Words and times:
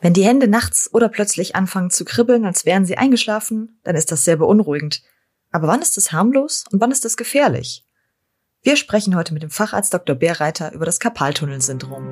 Wenn 0.00 0.14
die 0.14 0.24
Hände 0.24 0.48
nachts 0.48 0.92
oder 0.92 1.08
plötzlich 1.08 1.54
anfangen 1.54 1.90
zu 1.90 2.04
kribbeln, 2.04 2.46
als 2.46 2.64
wären 2.64 2.86
sie 2.86 2.96
eingeschlafen, 2.96 3.78
dann 3.84 3.96
ist 3.96 4.10
das 4.10 4.24
sehr 4.24 4.36
beunruhigend. 4.36 5.02
Aber 5.50 5.68
wann 5.68 5.82
ist 5.82 5.98
es 5.98 6.12
harmlos 6.12 6.64
und 6.70 6.80
wann 6.80 6.90
ist 6.90 7.04
es 7.04 7.16
gefährlich? 7.16 7.84
Wir 8.62 8.76
sprechen 8.76 9.14
heute 9.14 9.34
mit 9.34 9.42
dem 9.42 9.50
Facharzt 9.50 9.92
Dr. 9.92 10.16
Bärreiter 10.16 10.72
über 10.72 10.86
das 10.86 11.00
Karpaltunnelsyndrom. 11.00 12.06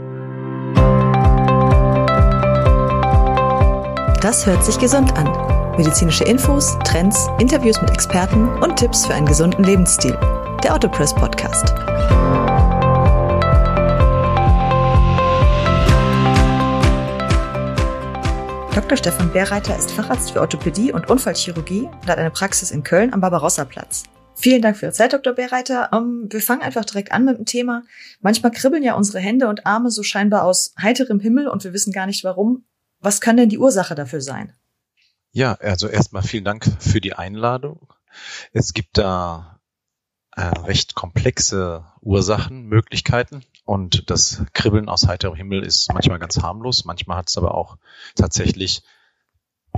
Das 4.20 4.44
hört 4.46 4.64
sich 4.64 4.78
gesund 4.78 5.16
an. 5.16 5.76
Medizinische 5.76 6.24
Infos, 6.24 6.76
Trends, 6.84 7.28
Interviews 7.38 7.80
mit 7.80 7.90
Experten 7.90 8.48
und 8.62 8.76
Tipps 8.76 9.06
für 9.06 9.14
einen 9.14 9.26
gesunden 9.26 9.64
Lebensstil. 9.64 10.18
Der 10.62 10.74
Autopress 10.74 11.14
Podcast. 11.14 11.74
Dr. 18.78 18.96
Stefan 18.96 19.32
Bärreiter 19.32 19.76
ist 19.76 19.90
Facharzt 19.90 20.30
für 20.30 20.40
Orthopädie 20.40 20.92
und 20.92 21.10
Unfallchirurgie 21.10 21.88
und 22.00 22.06
hat 22.06 22.16
eine 22.16 22.30
Praxis 22.30 22.70
in 22.70 22.84
Köln 22.84 23.12
am 23.12 23.20
Barbarossa-Platz. 23.20 24.04
Vielen 24.36 24.62
Dank 24.62 24.76
für 24.76 24.86
Ihre 24.86 24.92
Zeit, 24.92 25.12
Dr. 25.12 25.32
Bärreiter. 25.32 25.88
Um, 25.92 25.98
ähm, 25.98 26.28
wir 26.30 26.40
fangen 26.40 26.62
einfach 26.62 26.84
direkt 26.84 27.10
an 27.10 27.24
mit 27.24 27.38
dem 27.38 27.44
Thema. 27.44 27.82
Manchmal 28.20 28.52
kribbeln 28.52 28.84
ja 28.84 28.94
unsere 28.94 29.18
Hände 29.18 29.48
und 29.48 29.66
Arme 29.66 29.90
so 29.90 30.04
scheinbar 30.04 30.44
aus 30.44 30.74
heiterem 30.80 31.18
Himmel 31.18 31.48
und 31.48 31.64
wir 31.64 31.72
wissen 31.72 31.92
gar 31.92 32.06
nicht 32.06 32.22
warum. 32.22 32.66
Was 33.00 33.20
kann 33.20 33.36
denn 33.36 33.48
die 33.48 33.58
Ursache 33.58 33.96
dafür 33.96 34.20
sein? 34.20 34.52
Ja, 35.32 35.54
also 35.54 35.88
erstmal 35.88 36.22
vielen 36.22 36.44
Dank 36.44 36.64
für 36.78 37.00
die 37.00 37.14
Einladung. 37.14 37.92
Es 38.52 38.74
gibt 38.74 38.96
da 38.96 39.57
äh, 40.38 40.56
recht 40.60 40.94
komplexe 40.94 41.84
Ursachen, 42.00 42.66
Möglichkeiten. 42.66 43.42
Und 43.64 44.08
das 44.08 44.44
Kribbeln 44.52 44.88
aus 44.88 45.08
heiterem 45.08 45.34
Himmel 45.34 45.64
ist 45.64 45.92
manchmal 45.92 46.20
ganz 46.20 46.40
harmlos, 46.40 46.84
manchmal 46.84 47.18
hat 47.18 47.28
es 47.28 47.36
aber 47.36 47.56
auch 47.56 47.76
tatsächlich 48.14 48.82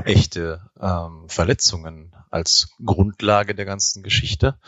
echte 0.05 0.71
ähm, 0.79 1.25
Verletzungen 1.29 2.15
als 2.31 2.77
Grundlage 2.85 3.55
der 3.55 3.65
ganzen 3.65 4.03
Geschichte. 4.03 4.59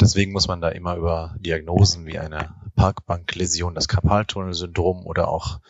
Deswegen 0.00 0.32
muss 0.32 0.48
man 0.48 0.60
da 0.60 0.68
immer 0.70 0.96
über 0.96 1.36
Diagnosen 1.38 2.06
wie 2.06 2.18
eine 2.18 2.54
Parkbankläsion, 2.74 3.74
das 3.74 3.86
Karpaltunnelsyndrom 3.86 5.06
oder 5.06 5.28
auch 5.28 5.60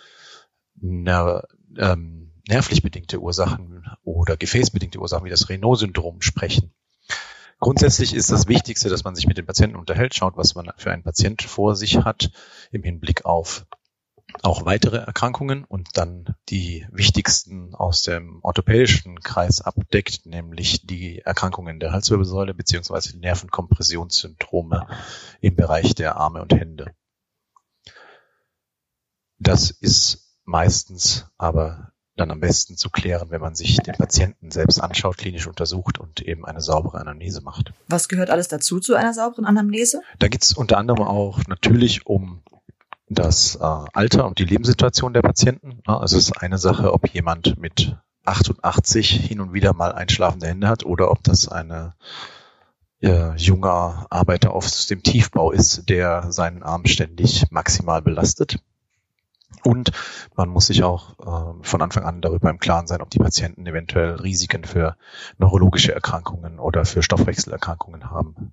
ner 0.75 1.47
ähm, 1.77 2.33
nervlich 2.49 2.83
bedingte 2.83 3.21
Ursachen 3.21 3.85
oder 4.03 4.39
gefäßbedingte 4.39 5.01
Ursachen 5.01 5.27
wie 5.27 5.31
das 5.31 5.51
Renault-Syndrom 5.51 6.23
sprechen. 6.23 6.73
Grundsätzlich 7.59 8.15
ist 8.15 8.31
das 8.31 8.49
Wichtigste, 8.49 8.89
dass 8.89 9.05
man 9.05 9.15
sich 9.15 9.27
mit 9.27 9.39
dem 9.39 9.47
Patienten 9.47 9.77
unterhält, 9.77 10.15
schaut, 10.15 10.37
was 10.37 10.55
man 10.55 10.71
für 10.77 10.91
einen 10.91 11.03
Patient 11.03 11.43
vor 11.43 11.75
sich 11.75 11.99
hat 11.99 12.31
im 12.71 12.83
Hinblick 12.83 13.25
auf 13.25 13.67
auch 14.43 14.65
weitere 14.65 14.99
Erkrankungen 14.99 15.65
und 15.65 15.97
dann 15.97 16.35
die 16.49 16.87
wichtigsten 16.91 17.75
aus 17.75 18.03
dem 18.03 18.41
orthopädischen 18.43 19.21
Kreis 19.21 19.61
abdeckt, 19.61 20.27
nämlich 20.27 20.87
die 20.87 21.21
Erkrankungen 21.21 21.81
der 21.81 21.93
Halswirbelsäule 21.93 22.53
beziehungsweise 22.53 23.19
Nervenkompressionssyndrome 23.19 24.87
im 25.41 25.57
Bereich 25.57 25.95
der 25.95 26.17
Arme 26.17 26.43
und 26.43 26.53
Hände. 26.53 26.95
Das 29.39 29.71
ist 29.71 30.39
meistens 30.45 31.27
aber 31.39 31.93
dann 32.17 32.31
am 32.31 32.41
besten 32.41 32.77
zu 32.77 32.91
klären, 32.91 33.31
wenn 33.31 33.41
man 33.41 33.55
sich 33.55 33.77
den 33.79 33.95
Patienten 33.95 34.51
selbst 34.51 34.81
anschaut, 34.81 35.19
klinisch 35.19 35.47
untersucht 35.47 35.99
und 35.99 36.23
eben 36.23 36.47
eine 36.47 36.61
saubere 36.61 36.99
Anamnese 36.99 37.43
macht. 37.43 37.73
Was 37.89 38.09
gehört 38.09 38.31
alles 38.31 38.49
dazu 38.49 38.81
zu 38.81 38.95
einer 38.95 39.13
sauberen 39.13 39.45
Anamnese? 39.45 40.01
Da 40.19 40.29
geht 40.29 40.43
es 40.43 40.53
unter 40.53 40.79
anderem 40.79 41.03
auch 41.03 41.41
natürlich 41.47 42.07
um 42.07 42.43
das 43.09 43.57
äh, 43.57 43.59
Alter 43.61 44.27
und 44.27 44.39
die 44.39 44.45
Lebenssituation 44.45 45.13
der 45.13 45.23
Patienten. 45.23 45.81
Also 45.87 46.17
es 46.17 46.31
ist 46.31 46.43
eine 46.43 46.59
Sache, 46.59 46.93
ob 46.93 47.09
jemand 47.09 47.59
mit 47.59 47.97
88 48.25 49.11
hin 49.11 49.41
und 49.41 49.53
wieder 49.53 49.73
mal 49.75 49.93
einschlafende 49.93 50.49
Hände 50.49 50.69
hat 50.69 50.85
oder 50.85 51.11
ob 51.11 51.23
das 51.23 51.49
eine 51.49 51.95
äh, 53.01 53.37
junger 53.37 54.07
Arbeiter 54.11 54.53
aus 54.53 54.87
dem 54.87 55.03
Tiefbau 55.03 55.53
ist, 55.53 55.89
der 55.89 56.33
seinen 56.33 56.63
Arm 56.63 56.87
ständig 56.87 57.47
maximal 57.51 58.03
belastet. 58.03 58.59
Und 59.63 59.91
man 60.37 60.49
muss 60.49 60.67
sich 60.67 60.83
auch 60.85 61.19
äh, 61.19 61.65
von 61.65 61.83
Anfang 61.83 62.05
an 62.05 62.21
darüber 62.21 62.51
im 62.51 62.59
Klaren 62.59 62.87
sein, 62.87 63.01
ob 63.01 63.11
die 63.11 63.19
Patienten 63.19 63.67
eventuell 63.67 64.15
Risiken 64.15 64.65
für 64.65 64.97
neurologische 65.39 65.93
Erkrankungen 65.93 66.59
oder 66.59 66.85
für 66.85 67.03
Stoffwechselerkrankungen 67.03 68.11
haben. 68.11 68.53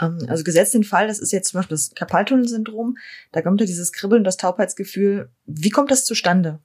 Ähm, 0.00 0.18
also 0.28 0.44
gesetzt 0.44 0.74
den 0.74 0.84
Fall, 0.84 1.08
das 1.08 1.18
ist 1.18 1.32
jetzt 1.32 1.50
zum 1.50 1.58
Beispiel 1.58 1.76
das 1.76 1.92
Karpaltunnelsyndrom, 1.94 2.96
da 3.32 3.42
kommt 3.42 3.60
ja 3.60 3.66
dieses 3.66 3.92
Kribbeln, 3.92 4.24
das 4.24 4.36
Taubheitsgefühl. 4.36 5.30
Wie 5.46 5.70
kommt 5.70 5.90
das 5.90 6.04
zustande? 6.04 6.60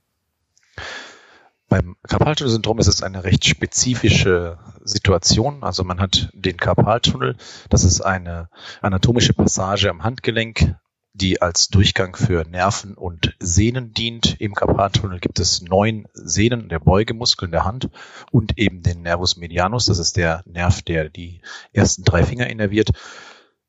Beim 1.69 1.97
Karpaltunnelsyndrom 2.07 2.79
ist 2.79 2.87
es 2.87 3.03
eine 3.03 3.25
recht 3.25 3.45
spezifische 3.45 4.57
Situation. 4.83 5.63
Also 5.63 5.83
man 5.83 5.99
hat 5.99 6.29
den 6.33 6.55
Karpaltunnel, 6.55 7.35
das 7.69 7.83
ist 7.83 7.99
eine 7.99 8.49
anatomische 8.81 9.33
Passage 9.33 9.89
am 9.89 10.03
Handgelenk, 10.03 10.75
die 11.17 11.41
als 11.41 11.69
Durchgang 11.69 12.15
für 12.15 12.43
Nerven 12.47 12.93
und 12.93 13.35
Sehnen 13.39 13.93
dient. 13.93 14.39
Im 14.39 14.53
Karpaltunnel 14.53 15.19
gibt 15.19 15.39
es 15.39 15.61
neun 15.61 16.07
Sehnen 16.13 16.69
der 16.69 16.79
Beugemuskeln 16.79 17.51
der 17.51 17.65
Hand 17.65 17.89
und 18.31 18.57
eben 18.57 18.83
den 18.83 19.01
Nervus 19.01 19.35
medianus. 19.35 19.87
Das 19.87 19.99
ist 19.99 20.15
der 20.15 20.43
Nerv, 20.45 20.83
der 20.83 21.09
die 21.09 21.41
ersten 21.73 22.03
drei 22.03 22.23
Finger 22.23 22.47
innerviert. 22.47 22.91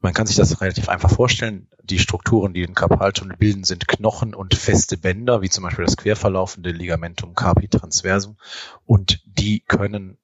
Man 0.00 0.12
kann 0.12 0.26
sich 0.26 0.36
das 0.36 0.60
relativ 0.60 0.88
einfach 0.88 1.10
vorstellen. 1.10 1.66
Die 1.82 1.98
Strukturen, 1.98 2.52
die 2.52 2.64
den 2.64 2.74
Karpaltunnel 2.74 3.36
bilden, 3.36 3.64
sind 3.64 3.88
Knochen 3.88 4.34
und 4.34 4.54
feste 4.54 4.96
Bänder, 4.96 5.42
wie 5.42 5.48
zum 5.48 5.64
Beispiel 5.64 5.86
das 5.86 5.96
querverlaufende 5.96 6.70
Ligamentum 6.70 7.34
carpi 7.34 7.68
transversum. 7.68 8.36
Und 8.84 9.22
die 9.24 9.60
können 9.60 10.17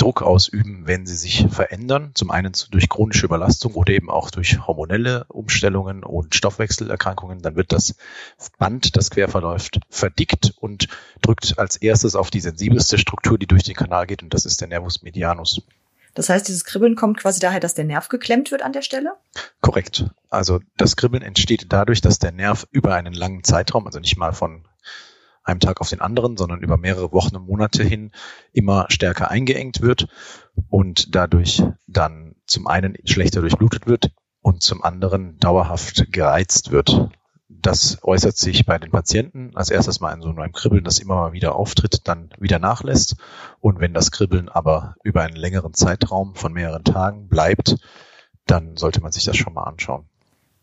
Druck 0.00 0.22
ausüben, 0.22 0.86
wenn 0.86 1.06
sie 1.06 1.16
sich 1.16 1.46
verändern. 1.50 2.12
Zum 2.14 2.30
einen 2.30 2.52
durch 2.70 2.88
chronische 2.88 3.26
Überlastung 3.26 3.74
oder 3.74 3.92
eben 3.92 4.10
auch 4.10 4.30
durch 4.30 4.66
hormonelle 4.66 5.24
Umstellungen 5.28 6.02
und 6.02 6.34
Stoffwechselerkrankungen. 6.34 7.42
Dann 7.42 7.56
wird 7.56 7.72
das 7.72 7.94
Band, 8.58 8.96
das 8.96 9.10
quer 9.10 9.28
verläuft, 9.28 9.80
verdickt 9.90 10.54
und 10.58 10.88
drückt 11.22 11.58
als 11.58 11.76
erstes 11.76 12.16
auf 12.16 12.30
die 12.30 12.40
sensibelste 12.40 12.98
Struktur, 12.98 13.38
die 13.38 13.46
durch 13.46 13.62
den 13.62 13.74
Kanal 13.74 14.06
geht, 14.06 14.22
und 14.22 14.32
das 14.32 14.46
ist 14.46 14.60
der 14.60 14.68
Nervus 14.68 15.02
medianus. 15.02 15.62
Das 16.14 16.28
heißt, 16.28 16.48
dieses 16.48 16.64
Kribbeln 16.64 16.96
kommt 16.96 17.18
quasi 17.18 17.38
daher, 17.38 17.60
dass 17.60 17.74
der 17.74 17.84
Nerv 17.84 18.08
geklemmt 18.08 18.50
wird 18.50 18.62
an 18.62 18.72
der 18.72 18.82
Stelle? 18.82 19.14
Korrekt. 19.60 20.06
Also 20.28 20.60
das 20.76 20.96
Kribbeln 20.96 21.22
entsteht 21.22 21.66
dadurch, 21.68 22.00
dass 22.00 22.18
der 22.18 22.32
Nerv 22.32 22.66
über 22.72 22.94
einen 22.94 23.12
langen 23.12 23.44
Zeitraum, 23.44 23.86
also 23.86 24.00
nicht 24.00 24.16
mal 24.16 24.32
von 24.32 24.64
einem 25.50 25.60
Tag 25.60 25.80
auf 25.80 25.90
den 25.90 26.00
anderen, 26.00 26.36
sondern 26.36 26.60
über 26.60 26.76
mehrere 26.76 27.12
Wochen 27.12 27.36
und 27.36 27.46
Monate 27.46 27.82
hin 27.82 28.12
immer 28.52 28.86
stärker 28.88 29.30
eingeengt 29.30 29.80
wird 29.82 30.08
und 30.68 31.14
dadurch 31.14 31.62
dann 31.86 32.36
zum 32.46 32.66
einen 32.66 32.96
schlechter 33.04 33.40
durchblutet 33.40 33.86
wird 33.86 34.12
und 34.42 34.62
zum 34.62 34.82
anderen 34.82 35.38
dauerhaft 35.38 36.12
gereizt 36.12 36.70
wird. 36.70 37.10
Das 37.48 37.98
äußert 38.02 38.36
sich 38.36 38.64
bei 38.64 38.78
den 38.78 38.90
Patienten 38.90 39.50
als 39.54 39.70
erstes 39.70 40.00
mal 40.00 40.14
in 40.14 40.22
so 40.22 40.30
einem 40.30 40.52
Kribbeln, 40.52 40.84
das 40.84 40.98
immer 40.98 41.16
mal 41.16 41.32
wieder 41.32 41.56
auftritt, 41.56 42.02
dann 42.04 42.30
wieder 42.38 42.58
nachlässt. 42.58 43.16
Und 43.58 43.80
wenn 43.80 43.92
das 43.92 44.12
Kribbeln 44.12 44.48
aber 44.48 44.94
über 45.02 45.22
einen 45.22 45.36
längeren 45.36 45.74
Zeitraum 45.74 46.36
von 46.36 46.52
mehreren 46.52 46.84
Tagen 46.84 47.28
bleibt, 47.28 47.76
dann 48.46 48.76
sollte 48.76 49.00
man 49.00 49.12
sich 49.12 49.24
das 49.24 49.36
schon 49.36 49.52
mal 49.52 49.64
anschauen. 49.64 50.08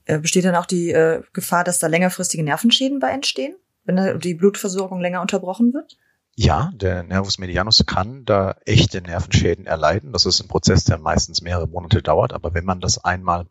Äh, 0.05 0.19
besteht 0.19 0.45
dann 0.45 0.55
auch 0.55 0.65
die 0.65 0.91
äh, 0.91 1.21
Gefahr, 1.33 1.65
dass 1.65 1.79
da 1.79 1.87
längerfristige 1.87 2.43
Nervenschäden 2.43 2.99
bei 2.99 3.09
entstehen? 3.09 3.55
Wenn 3.87 4.19
die 4.19 4.35
Blutversorgung 4.35 5.01
länger 5.01 5.21
unterbrochen 5.21 5.73
wird? 5.73 5.97
Ja, 6.35 6.71
der 6.75 7.01
Nervus 7.01 7.39
medianus 7.39 7.83
kann 7.87 8.23
da 8.23 8.57
echte 8.65 9.01
Nervenschäden 9.01 9.65
erleiden. 9.65 10.13
Das 10.13 10.27
ist 10.27 10.39
ein 10.39 10.47
Prozess, 10.47 10.83
der 10.83 10.99
meistens 10.99 11.41
mehrere 11.41 11.67
Monate 11.67 12.03
dauert. 12.03 12.31
Aber 12.31 12.53
wenn 12.53 12.65
man 12.65 12.79
das 12.79 13.03
einmal 13.03 13.47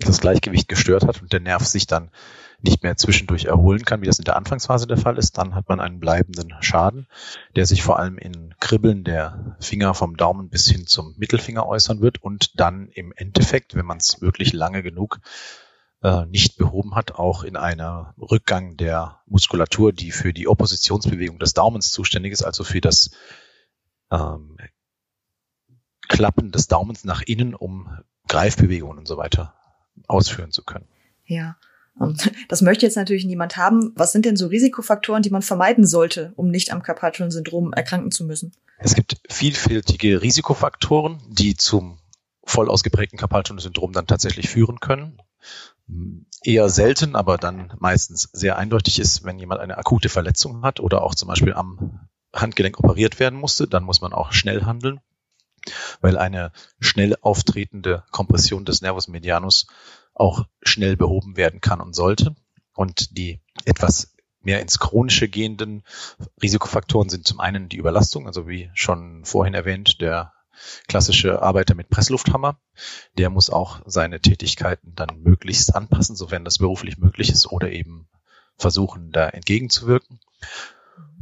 das 0.00 0.20
Gleichgewicht 0.20 0.66
gestört 0.66 1.06
hat 1.06 1.22
und 1.22 1.32
der 1.32 1.40
Nerv 1.40 1.64
sich 1.64 1.86
dann 1.86 2.10
nicht 2.60 2.82
mehr 2.82 2.96
zwischendurch 2.96 3.44
erholen 3.44 3.84
kann, 3.84 4.02
wie 4.02 4.06
das 4.06 4.18
in 4.18 4.24
der 4.24 4.36
Anfangsphase 4.36 4.88
der 4.88 4.96
Fall 4.96 5.16
ist, 5.16 5.38
dann 5.38 5.54
hat 5.54 5.68
man 5.68 5.78
einen 5.78 6.00
bleibenden 6.00 6.54
Schaden, 6.60 7.06
der 7.54 7.66
sich 7.66 7.84
vor 7.84 8.00
allem 8.00 8.18
in 8.18 8.54
Kribbeln 8.58 9.04
der 9.04 9.56
Finger 9.60 9.94
vom 9.94 10.16
Daumen 10.16 10.48
bis 10.48 10.66
hin 10.66 10.86
zum 10.86 11.14
Mittelfinger 11.18 11.66
äußern 11.66 12.00
wird 12.00 12.20
und 12.20 12.58
dann 12.58 12.88
im 12.88 13.12
Endeffekt, 13.14 13.76
wenn 13.76 13.86
man 13.86 13.98
es 13.98 14.20
wirklich 14.20 14.52
lange 14.52 14.82
genug 14.82 15.20
äh, 16.02 16.26
nicht 16.26 16.56
behoben 16.56 16.94
hat, 16.94 17.12
auch 17.12 17.42
in 17.42 17.56
einer 17.56 18.14
Rückgang 18.18 18.76
der 18.76 19.20
Muskulatur, 19.26 19.92
die 19.92 20.10
für 20.10 20.32
die 20.32 20.48
Oppositionsbewegung 20.48 21.38
des 21.38 21.54
Daumens 21.54 21.90
zuständig 21.90 22.32
ist, 22.32 22.42
also 22.42 22.64
für 22.64 22.80
das 22.80 23.10
ähm, 24.10 24.56
Klappen 26.08 26.52
des 26.52 26.68
Daumens 26.68 27.04
nach 27.04 27.22
innen, 27.22 27.54
um 27.54 27.88
Greifbewegungen 28.28 28.98
und 28.98 29.08
so 29.08 29.16
weiter 29.16 29.54
ausführen 30.06 30.52
zu 30.52 30.64
können. 30.64 30.88
Ja. 31.24 31.56
Das 32.48 32.62
möchte 32.62 32.86
jetzt 32.86 32.94
natürlich 32.96 33.24
niemand 33.24 33.56
haben. 33.56 33.92
Was 33.96 34.12
sind 34.12 34.24
denn 34.24 34.36
so 34.36 34.46
Risikofaktoren, 34.46 35.22
die 35.22 35.30
man 35.30 35.42
vermeiden 35.42 35.84
sollte, 35.84 36.32
um 36.36 36.48
nicht 36.48 36.72
am 36.72 36.82
Carpathian-Syndrom 36.82 37.72
erkranken 37.72 38.12
zu 38.12 38.24
müssen? 38.24 38.52
Es 38.78 38.94
gibt 38.94 39.20
vielfältige 39.28 40.22
Risikofaktoren, 40.22 41.18
die 41.28 41.56
zum 41.56 41.98
voll 42.44 42.70
ausgeprägten 42.70 43.18
Carpathian-Syndrom 43.18 43.92
dann 43.92 44.06
tatsächlich 44.06 44.48
führen 44.48 44.78
können. 44.78 45.20
Eher 46.42 46.68
selten, 46.68 47.16
aber 47.16 47.38
dann 47.38 47.72
meistens 47.78 48.28
sehr 48.32 48.58
eindeutig 48.58 48.98
ist, 48.98 49.24
wenn 49.24 49.38
jemand 49.38 49.60
eine 49.60 49.78
akute 49.78 50.08
Verletzung 50.08 50.62
hat 50.62 50.80
oder 50.80 51.02
auch 51.02 51.14
zum 51.14 51.28
Beispiel 51.28 51.54
am 51.54 52.08
Handgelenk 52.34 52.78
operiert 52.78 53.18
werden 53.18 53.38
musste, 53.38 53.66
dann 53.66 53.84
muss 53.84 54.00
man 54.00 54.12
auch 54.12 54.32
schnell 54.32 54.64
handeln, 54.64 55.00
weil 56.00 56.18
eine 56.18 56.52
schnell 56.78 57.16
auftretende 57.20 58.04
Kompression 58.10 58.64
des 58.64 58.82
Nervus 58.82 59.08
medianus 59.08 59.66
auch 60.14 60.44
schnell 60.62 60.96
behoben 60.96 61.36
werden 61.36 61.60
kann 61.60 61.80
und 61.80 61.94
sollte. 61.94 62.34
Und 62.74 63.16
die 63.16 63.40
etwas 63.64 64.14
mehr 64.40 64.60
ins 64.60 64.78
Chronische 64.78 65.28
gehenden 65.28 65.82
Risikofaktoren 66.40 67.08
sind 67.08 67.26
zum 67.26 67.40
einen 67.40 67.68
die 67.68 67.76
Überlastung, 67.76 68.26
also 68.26 68.46
wie 68.46 68.70
schon 68.74 69.24
vorhin 69.24 69.54
erwähnt, 69.54 70.00
der 70.00 70.32
klassische 70.88 71.42
Arbeiter 71.42 71.74
mit 71.74 71.90
Presslufthammer. 71.90 72.58
Der 73.16 73.30
muss 73.30 73.50
auch 73.50 73.80
seine 73.86 74.20
Tätigkeiten 74.20 74.94
dann 74.94 75.22
möglichst 75.22 75.74
anpassen, 75.74 76.16
sofern 76.16 76.44
das 76.44 76.58
beruflich 76.58 76.98
möglich 76.98 77.30
ist, 77.30 77.46
oder 77.46 77.70
eben 77.70 78.08
versuchen, 78.56 79.12
da 79.12 79.28
entgegenzuwirken. 79.28 80.20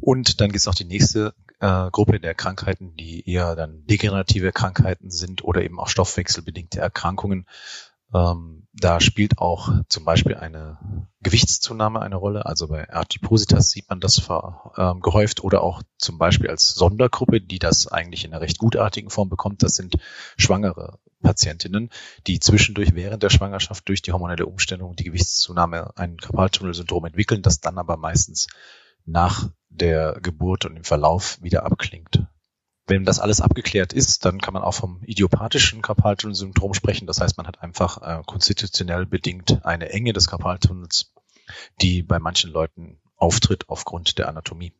Und 0.01 0.41
dann 0.41 0.49
gibt 0.49 0.61
es 0.61 0.67
noch 0.67 0.75
die 0.75 0.85
nächste 0.85 1.35
äh, 1.61 1.91
Gruppe 1.91 2.21
der 2.21 2.35
Krankheiten, 2.35 2.97
die 2.97 3.29
eher 3.29 3.57
dann 3.57 3.87
degenerative 3.87 4.53
Krankheiten 4.53 5.11
sind 5.11 5.45
oder 5.45 5.63
eben 5.63 5.81
auch 5.81 5.89
stoffwechselbedingte 5.89 6.81
Erkrankungen, 6.81 7.47
ähm, 8.15 8.67
da 8.79 9.01
spielt 9.01 9.39
auch 9.39 9.71
zum 9.89 10.05
Beispiel 10.05 10.35
eine 10.35 11.09
Gewichtszunahme 11.23 12.01
eine 12.01 12.17
Rolle. 12.17 12.45
Also 12.45 12.69
bei 12.69 12.93
Adipositas 12.93 13.71
sieht 13.71 13.89
man 13.89 14.01
das 14.01 14.29
ähm, 14.77 15.01
gehäuft 15.01 15.43
oder 15.43 15.63
auch 15.63 15.83
zum 15.97 16.19
Beispiel 16.19 16.51
als 16.51 16.75
Sondergruppe, 16.75 17.41
die 17.41 17.59
das 17.59 17.87
eigentlich 17.87 18.25
in 18.25 18.33
einer 18.33 18.43
recht 18.43 18.59
gutartigen 18.59 19.09
Form 19.09 19.31
bekommt. 19.31 19.63
Das 19.63 19.77
sind 19.77 19.97
schwangere 20.37 20.99
Patientinnen, 21.23 21.91
die 22.27 22.39
zwischendurch 22.39 22.95
während 22.95 23.23
der 23.23 23.31
Schwangerschaft 23.31 23.89
durch 23.89 24.03
die 24.03 24.13
hormonelle 24.13 24.47
Umstellung 24.47 24.95
die 24.95 25.05
Gewichtszunahme 25.05 25.93
ein 25.97 26.19
Karpaltunnelsyndrom 26.19 27.07
entwickeln, 27.07 27.41
das 27.43 27.61
dann 27.61 27.79
aber 27.79 27.97
meistens 27.97 28.47
nach 29.07 29.49
der 29.71 30.19
Geburt 30.21 30.67
und 30.67 30.77
im 30.77 30.85
Verlauf 30.85 31.39
wieder 31.41 31.65
abklingt. 31.65 32.27
Wenn 32.87 33.05
das 33.05 33.19
alles 33.19 33.41
abgeklärt 33.41 33.93
ist, 33.93 34.25
dann 34.25 34.41
kann 34.41 34.55
man 34.55 34.63
auch 34.63 34.75
vom 34.75 35.03
idiopathischen 35.03 35.83
Karpaltunnelsyndrom 35.83 36.73
sprechen. 36.73 37.07
Das 37.07 37.21
heißt, 37.21 37.37
man 37.37 37.47
hat 37.47 37.63
einfach 37.63 38.01
äh, 38.03 38.23
konstitutionell 38.25 39.07
bedingt 39.07 39.65
eine 39.65 39.91
Enge 39.91 40.13
des 40.13 40.29
Karpaltunnels, 40.29 41.13
die 41.83 42.03
bei 42.03 42.21
manchen 42.21 42.53
Leuten 42.53 42.99
auftritt 43.17 43.69
aufgrund 43.69 44.19
der 44.19 44.29
Anatomie. 44.29 44.73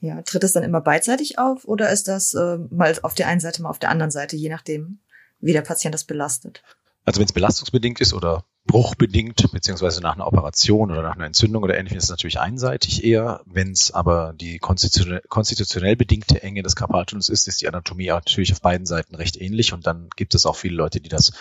Ja, 0.00 0.22
tritt 0.22 0.44
es 0.44 0.52
dann 0.52 0.62
immer 0.62 0.80
beidseitig 0.80 1.38
auf 1.38 1.64
oder 1.64 1.90
ist 1.90 2.08
das 2.08 2.32
äh, 2.32 2.58
mal 2.70 2.96
auf 3.02 3.14
der 3.14 3.26
einen 3.26 3.40
Seite, 3.40 3.62
mal 3.62 3.70
auf 3.70 3.80
der 3.80 3.90
anderen 3.90 4.12
Seite, 4.12 4.36
je 4.36 4.48
nachdem, 4.48 5.00
wie 5.40 5.52
der 5.52 5.62
Patient 5.62 5.92
das 5.92 6.04
belastet? 6.04 6.62
Also 7.04 7.20
wenn 7.20 7.26
es 7.26 7.32
belastungsbedingt 7.32 8.00
ist 8.00 8.14
oder 8.14 8.44
bruchbedingt, 8.68 9.50
beziehungsweise 9.50 10.00
nach 10.00 10.14
einer 10.14 10.26
Operation 10.26 10.92
oder 10.92 11.02
nach 11.02 11.16
einer 11.16 11.24
Entzündung 11.24 11.64
oder 11.64 11.76
ähnlichem, 11.76 11.98
ist 11.98 12.10
natürlich 12.10 12.38
einseitig 12.38 13.02
eher. 13.02 13.40
Wenn 13.46 13.72
es 13.72 13.90
aber 13.90 14.34
die 14.34 14.58
konstitutionell, 14.58 15.22
konstitutionell 15.28 15.96
bedingte 15.96 16.40
Enge 16.42 16.62
des 16.62 16.76
Karpaltunnels 16.76 17.30
ist, 17.30 17.48
ist 17.48 17.60
die 17.60 17.66
Anatomie 17.66 18.06
natürlich 18.06 18.52
auf 18.52 18.60
beiden 18.60 18.86
Seiten 18.86 19.16
recht 19.16 19.36
ähnlich 19.40 19.72
und 19.72 19.86
dann 19.86 20.08
gibt 20.14 20.36
es 20.36 20.46
auch 20.46 20.54
viele 20.54 20.76
Leute, 20.76 21.00
die 21.00 21.08
das 21.08 21.32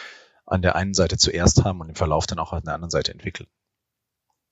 an 0.47 0.63
der 0.63 0.75
einen 0.75 0.95
Seite 0.95 1.18
zuerst 1.18 1.63
haben 1.63 1.81
und 1.81 1.89
im 1.89 1.95
Verlauf 1.95 2.25
dann 2.25 2.39
auch 2.39 2.53
an 2.53 2.63
der 2.63 2.74
anderen 2.74 2.91
Seite 2.91 3.12
entwickeln. 3.12 3.47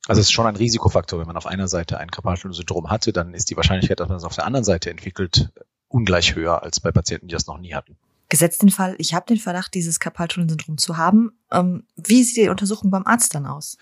Also 0.07 0.19
es 0.19 0.27
ist 0.27 0.33
schon 0.33 0.45
ein 0.45 0.57
Risikofaktor. 0.57 1.19
Wenn 1.19 1.27
man 1.27 1.37
auf 1.37 1.47
einer 1.47 1.67
Seite 1.67 1.97
ein 1.97 2.11
Karpaltunnelsyndrom 2.11 2.91
hatte, 2.91 3.11
dann 3.13 3.33
ist 3.33 3.49
die 3.49 3.55
Wahrscheinlichkeit, 3.55 3.99
dass 3.99 4.09
man 4.09 4.17
es 4.17 4.23
auf 4.23 4.35
der 4.35 4.45
anderen 4.45 4.65
Seite 4.65 4.91
entwickelt, 4.91 5.49
ungleich 5.87 6.35
höher 6.35 6.61
als 6.61 6.79
bei 6.79 6.91
Patienten, 6.91 7.27
die 7.27 7.33
das 7.33 7.47
noch 7.47 7.57
nie 7.57 7.73
hatten. 7.73 7.97
Gesetzt 8.29 8.61
den 8.61 8.69
Fall, 8.69 8.95
ich 8.97 9.13
habe 9.13 9.25
den 9.27 9.37
Verdacht, 9.37 9.73
dieses 9.73 9.99
Karpaltunnelsyndrom 9.99 10.77
zu 10.77 10.97
haben. 10.97 11.39
Ähm, 11.51 11.85
wie 11.95 12.23
sieht 12.23 12.37
die 12.37 12.49
Untersuchung 12.49 12.91
beim 12.91 13.05
Arzt 13.05 13.35
dann 13.35 13.45
aus? 13.45 13.77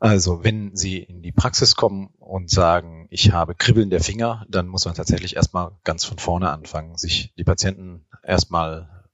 Also 0.00 0.44
wenn 0.44 0.76
Sie 0.76 0.98
in 0.98 1.22
die 1.22 1.32
Praxis 1.32 1.76
kommen 1.76 2.12
und 2.18 2.50
sagen, 2.50 3.06
ich 3.10 3.32
habe 3.32 3.54
Kribbeln 3.54 3.90
der 3.90 4.02
Finger, 4.02 4.44
dann 4.48 4.66
muss 4.66 4.84
man 4.84 4.94
tatsächlich 4.94 5.36
erstmal 5.36 5.72
ganz 5.84 6.04
von 6.04 6.18
vorne 6.18 6.50
anfangen, 6.50 6.98
sich 6.98 7.32
die 7.38 7.44
Patienten 7.44 8.04
erstmal 8.22 9.06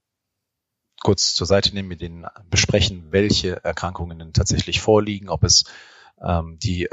kurz 1.00 1.35
zur 1.35 1.47
Seite 1.47 1.75
nehmen, 1.75 1.88
mit 1.88 2.00
denen 2.00 2.27
besprechen, 2.49 3.09
welche 3.11 3.62
Erkrankungen 3.65 4.19
denn 4.19 4.32
tatsächlich 4.32 4.81
vorliegen, 4.81 5.29
ob 5.29 5.44
es 5.44 5.65
ähm, 6.23 6.59
die, 6.59 6.88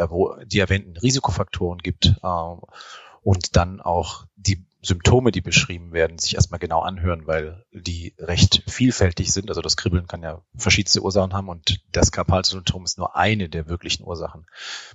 die 0.46 0.60
erwähnten 0.60 0.98
Risikofaktoren 0.98 1.80
gibt 1.80 2.16
äh, 2.22 2.56
und 3.24 3.56
dann 3.56 3.82
auch 3.82 4.26
die 4.36 4.66
Symptome, 4.82 5.32
die 5.32 5.42
beschrieben 5.42 5.92
werden, 5.92 6.20
sich 6.20 6.36
erstmal 6.36 6.60
genau 6.60 6.82
anhören, 6.82 7.26
weil 7.26 7.66
die 7.72 8.14
recht 8.20 8.64
vielfältig 8.68 9.34
sind. 9.34 9.50
Also 9.50 9.62
das 9.62 9.76
Kribbeln 9.76 10.08
kann 10.08 10.22
ja 10.22 10.44
verschiedenste 10.56 11.02
Ursachen 11.02 11.34
haben 11.34 11.50
und 11.50 11.82
das 11.92 12.12
Karpalsyndrom 12.12 12.84
ist 12.84 12.98
nur 12.98 13.16
eine 13.16 13.50
der 13.50 13.68
wirklichen 13.68 14.04
Ursachen. 14.04 14.46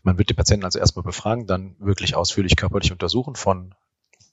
Man 0.02 0.18
wird 0.18 0.30
den 0.30 0.36
Patienten 0.36 0.64
also 0.64 0.78
erstmal 0.78 1.02
befragen, 1.02 1.46
dann 1.46 1.76
wirklich 1.78 2.14
ausführlich 2.14 2.56
körperlich 2.56 2.92
untersuchen 2.92 3.34
von 3.34 3.74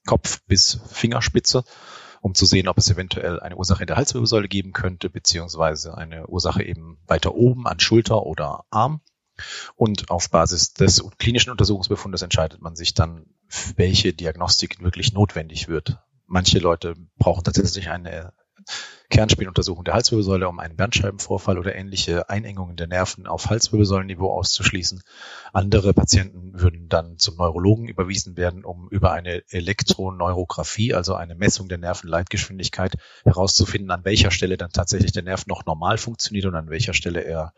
Kopf 0.06 0.42
bis 0.48 0.80
Fingerspitze, 0.88 1.64
um 2.22 2.36
zu 2.36 2.46
sehen, 2.46 2.68
ob 2.68 2.78
es 2.78 2.90
eventuell 2.90 3.40
eine 3.40 3.56
Ursache 3.56 3.84
in 3.84 3.88
der 3.88 3.98
Halswirbelsäule 3.98 4.48
geben 4.48 4.72
könnte, 4.72 5.10
beziehungsweise 5.10 5.98
eine 5.98 6.28
Ursache 6.28 6.64
eben 6.64 7.00
weiter 7.08 7.34
oben 7.34 7.68
an 7.68 7.80
Schulter 7.80 8.24
oder 8.26 8.66
Arm. 8.70 9.02
Und 9.76 10.10
auf 10.10 10.30
Basis 10.30 10.74
des 10.74 11.04
klinischen 11.18 11.52
Untersuchungsbefundes 11.52 12.22
entscheidet 12.22 12.62
man 12.62 12.76
sich 12.76 12.94
dann, 12.94 13.26
welche 13.76 14.14
Diagnostik 14.14 14.82
wirklich 14.82 15.14
notwendig 15.14 15.68
wird. 15.68 15.98
Manche 16.26 16.60
Leute 16.60 16.96
brauchen 17.18 17.44
tatsächlich 17.44 17.90
eine 17.90 18.34
Kernspinuntersuchung 19.10 19.84
der 19.84 19.96
Halswirbelsäule, 19.96 20.48
um 20.48 20.60
einen 20.60 20.76
Bandscheibenvorfall 20.76 21.58
oder 21.58 21.76
ähnliche 21.76 22.30
Einengungen 22.30 22.76
der 22.76 22.88
Nerven 22.88 23.26
auf 23.26 23.50
Halswirbelsäulenniveau 23.50 24.32
auszuschließen. 24.32 25.02
Andere 25.52 25.94
Patienten 25.94 26.60
würden 26.62 26.90
dann 26.90 27.18
zum 27.18 27.38
Neurologen 27.38 27.88
überwiesen 27.88 28.38
werden, 28.38 28.64
um 28.64 28.88
über 28.90 29.12
eine 29.12 29.44
Elektroneurographie, 29.50 30.94
also 30.94 31.16
eine 31.16 31.34
Messung 31.34 31.70
der 31.70 31.80
Nervenleitgeschwindigkeit, 31.80 32.98
herauszufinden, 33.24 33.90
an 33.90 34.06
welcher 34.06 34.30
Stelle 34.30 34.58
dann 34.58 34.72
tatsächlich 34.72 35.12
der 35.12 35.24
Nerv 35.24 35.48
noch 35.48 35.66
normal 35.66 35.98
funktioniert 35.98 36.46
und 36.46 36.56
an 36.56 36.70
welcher 36.70 36.94
Stelle 36.94 37.22
er 37.22 37.54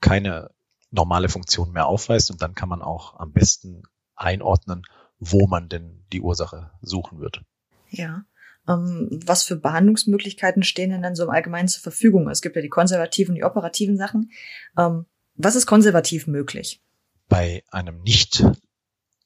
keine 0.00 0.50
normale 0.90 1.28
Funktion 1.28 1.72
mehr 1.72 1.86
aufweist. 1.86 2.30
Und 2.30 2.42
dann 2.42 2.54
kann 2.54 2.68
man 2.68 2.82
auch 2.82 3.18
am 3.18 3.32
besten 3.32 3.82
einordnen, 4.16 4.82
wo 5.18 5.46
man 5.46 5.68
denn 5.68 6.04
die 6.12 6.20
Ursache 6.20 6.70
suchen 6.80 7.20
wird. 7.20 7.42
Ja. 7.90 8.24
Ähm, 8.68 9.20
was 9.24 9.44
für 9.44 9.56
Behandlungsmöglichkeiten 9.56 10.62
stehen 10.62 10.90
denn 10.90 11.02
dann 11.02 11.16
so 11.16 11.24
im 11.24 11.30
Allgemeinen 11.30 11.68
zur 11.68 11.82
Verfügung? 11.82 12.28
Es 12.28 12.42
gibt 12.42 12.56
ja 12.56 12.62
die 12.62 12.68
konservativen 12.68 13.32
und 13.32 13.36
die 13.36 13.44
operativen 13.44 13.96
Sachen. 13.96 14.30
Ähm, 14.76 15.06
was 15.34 15.56
ist 15.56 15.66
konservativ 15.66 16.26
möglich? 16.26 16.82
Bei 17.28 17.62
einem 17.70 18.02
nicht 18.02 18.44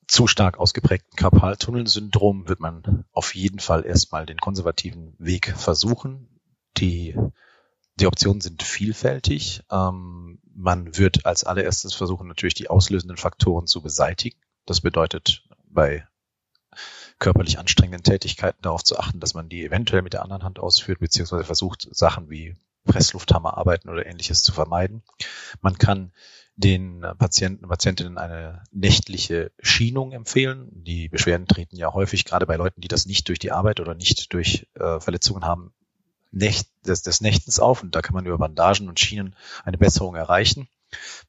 zu 0.07 0.27
stark 0.27 0.59
ausgeprägten 0.59 1.17
Karpaltunnelsyndrom 1.17 2.49
wird 2.49 2.61
man 2.61 3.05
auf 3.13 3.35
jeden 3.35 3.61
Fall 3.61 3.87
erstmal 3.87 4.27
den 4.27 4.39
konservativen 4.39 5.15
Weg 5.19 5.55
versuchen. 5.57 6.29
Die, 6.77 7.17
die 8.03 8.07
Optionen 8.09 8.41
sind 8.41 8.65
vielfältig. 8.65 9.63
Ähm, 9.71 10.41
man 10.55 10.99
wird 10.99 11.25
als 11.25 11.45
allererstes 11.45 11.95
versuchen, 11.95 12.27
natürlich 12.27 12.55
die 12.55 12.69
auslösenden 12.69 13.17
Faktoren 13.17 13.69
zu 13.69 13.81
beseitigen. 13.81 14.37
Das 14.67 14.81
bedeutet 14.81 15.45
bei 15.69 16.07
körperlich 17.21 17.61
anstrengenden 17.61 18.03
Tätigkeiten 18.03 18.61
darauf 18.61 18.83
zu 18.83 18.99
achten, 18.99 19.21
dass 19.21 19.35
man 19.35 19.49
die 19.49 19.65
eventuell 19.65 20.03
mit 20.03 20.15
der 20.15 20.23
anderen 20.23 20.43
Hand 20.43 20.59
ausführt, 20.59 20.99
beziehungsweise 20.99 21.45
versucht, 21.45 21.89
Sachen 21.93 22.29
wie 22.29 22.57
Presslufthammer 22.85 23.57
arbeiten 23.57 23.89
oder 23.89 24.05
ähnliches 24.05 24.43
zu 24.43 24.53
vermeiden. 24.53 25.05
Man 25.61 25.79
kann 25.79 26.13
den 26.57 27.07
Patienten, 27.19 27.69
Patientinnen 27.69 28.19
eine 28.19 28.65
nächtliche 28.73 29.53
Schienung 29.61 30.11
empfehlen. 30.11 30.69
Die 30.73 31.09
Beschwerden 31.09 31.47
treten 31.47 31.77
ja 31.77 31.93
häufig 31.93 32.25
gerade 32.25 32.47
bei 32.47 32.57
Leuten, 32.57 32.81
die 32.81 32.89
das 32.89 33.07
nicht 33.07 33.29
durch 33.29 33.39
die 33.39 33.53
Arbeit 33.53 33.79
oder 33.79 33.95
nicht 33.95 34.33
durch 34.33 34.67
äh, 34.75 34.99
Verletzungen 34.99 35.45
haben, 35.45 35.73
Nächt, 36.33 36.69
des, 36.87 37.03
des 37.03 37.21
Nächtens 37.21 37.61
auf. 37.61 37.83
Und 37.83 37.95
da 37.95 38.03
kann 38.03 38.15
man 38.15 38.27
über 38.27 38.39
Bandagen 38.39 38.89
und 38.89 38.99
Schienen 38.99 39.37
eine 39.65 39.79
Besserung 39.79 40.15
erreichen. 40.17 40.69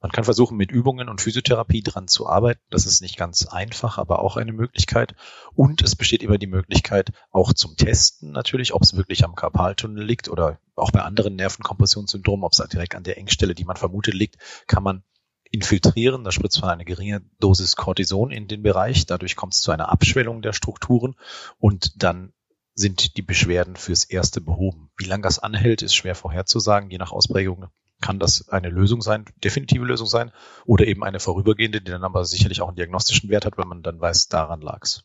Man 0.01 0.11
kann 0.11 0.23
versuchen, 0.23 0.57
mit 0.57 0.71
Übungen 0.71 1.07
und 1.07 1.21
Physiotherapie 1.21 1.83
dran 1.83 2.07
zu 2.07 2.27
arbeiten. 2.27 2.61
Das 2.69 2.85
ist 2.85 3.01
nicht 3.01 3.17
ganz 3.17 3.45
einfach, 3.45 3.97
aber 3.97 4.19
auch 4.19 4.35
eine 4.35 4.51
Möglichkeit. 4.51 5.15
Und 5.53 5.81
es 5.81 5.95
besteht 5.95 6.23
immer 6.23 6.37
die 6.37 6.47
Möglichkeit, 6.47 7.11
auch 7.31 7.53
zum 7.53 7.77
Testen 7.77 8.31
natürlich, 8.31 8.73
ob 8.73 8.81
es 8.81 8.95
wirklich 8.95 9.23
am 9.23 9.35
Karpaltunnel 9.35 10.03
liegt 10.03 10.27
oder 10.27 10.59
auch 10.75 10.91
bei 10.91 11.01
anderen 11.01 11.35
Nervenkompressionssyndromen, 11.35 12.43
ob 12.43 12.51
es 12.53 12.67
direkt 12.69 12.95
an 12.95 13.03
der 13.03 13.17
Engstelle, 13.17 13.55
die 13.55 13.63
man 13.63 13.77
vermutet, 13.77 14.13
liegt, 14.13 14.37
kann 14.67 14.83
man 14.83 15.03
infiltrieren. 15.49 16.23
Da 16.23 16.31
spritzt 16.31 16.61
man 16.61 16.71
eine 16.71 16.85
geringe 16.85 17.21
Dosis 17.39 17.75
Cortison 17.75 18.31
in 18.31 18.47
den 18.47 18.63
Bereich. 18.63 19.05
Dadurch 19.05 19.35
kommt 19.35 19.53
es 19.53 19.61
zu 19.61 19.71
einer 19.71 19.89
Abschwellung 19.89 20.41
der 20.41 20.53
Strukturen 20.53 21.15
und 21.59 22.03
dann 22.03 22.33
sind 22.75 23.17
die 23.17 23.21
Beschwerden 23.21 23.75
fürs 23.75 24.03
Erste 24.03 24.41
behoben. 24.41 24.89
Wie 24.97 25.05
lange 25.05 25.23
das 25.23 25.39
anhält, 25.39 25.81
ist 25.81 25.95
schwer 25.95 26.15
vorherzusagen, 26.15 26.89
je 26.89 26.97
nach 26.97 27.11
Ausprägung 27.11 27.67
kann 28.01 28.19
das 28.19 28.49
eine 28.49 28.69
Lösung 28.69 29.01
sein, 29.01 29.25
definitive 29.43 29.85
Lösung 29.85 30.07
sein, 30.07 30.31
oder 30.65 30.85
eben 30.85 31.03
eine 31.03 31.19
vorübergehende, 31.19 31.81
die 31.81 31.91
dann 31.91 32.03
aber 32.03 32.25
sicherlich 32.25 32.61
auch 32.61 32.67
einen 32.67 32.75
diagnostischen 32.75 33.29
Wert 33.29 33.45
hat, 33.45 33.57
wenn 33.57 33.67
man 33.67 33.81
dann 33.81 33.99
weiß, 33.99 34.27
daran 34.27 34.61
lag's. 34.61 35.03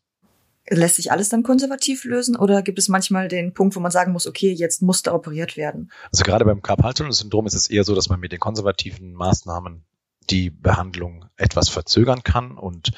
Lässt 0.69 0.97
sich 0.97 1.13
alles 1.13 1.29
dann 1.31 1.45
konservativ 1.45 2.05
lösen 2.05 2.37
oder 2.37 2.61
gibt 2.61 2.79
es 2.79 2.89
manchmal 2.89 3.29
den 3.29 3.55
Punkt, 3.55 3.75
wo 3.77 3.81
man 3.81 3.93
sagen 3.93 4.13
muss, 4.13 4.27
okay, 4.27 4.53
jetzt 4.53 4.83
muss 4.83 5.03
da 5.03 5.15
operiert 5.15 5.57
werden? 5.57 5.91
Also 6.11 6.25
gerade 6.25 6.45
beim 6.45 6.61
Carpal-Tunnel-Syndrom 6.61 7.47
ist 7.47 7.55
es 7.55 7.71
eher 7.71 7.85
so, 7.85 7.95
dass 7.95 8.09
man 8.11 8.21
mit 8.21 8.33
den 8.33 8.41
konservativen 8.41 9.15
Maßnahmen 9.15 9.85
die 10.29 10.51
Behandlung 10.51 11.25
etwas 11.37 11.71
verzögern 11.71 12.23
kann 12.23 12.59
und 12.59 12.91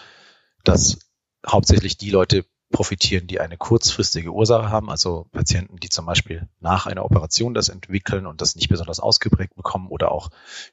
dass 0.65 0.99
hauptsächlich 1.47 1.97
die 1.97 2.11
Leute 2.11 2.45
profitieren, 2.71 3.27
die 3.27 3.41
eine 3.41 3.57
kurzfristige 3.57 4.33
Ursache 4.33 4.71
haben, 4.71 4.91
also 4.91 5.27
Patienten, 5.33 5.77
die 5.77 5.89
zum 5.89 6.07
Beispiel 6.07 6.49
nach 6.61 6.87
einer 6.87 7.05
Operation 7.05 7.53
das 7.53 7.69
entwickeln 7.69 8.27
und 8.27 8.41
das 8.41 8.55
nicht 8.55 8.69
besonders 8.69 9.01
ausgeprägt 9.01 9.57
bekommen 9.57 9.89
oder 9.89 10.13
auch 10.13 10.31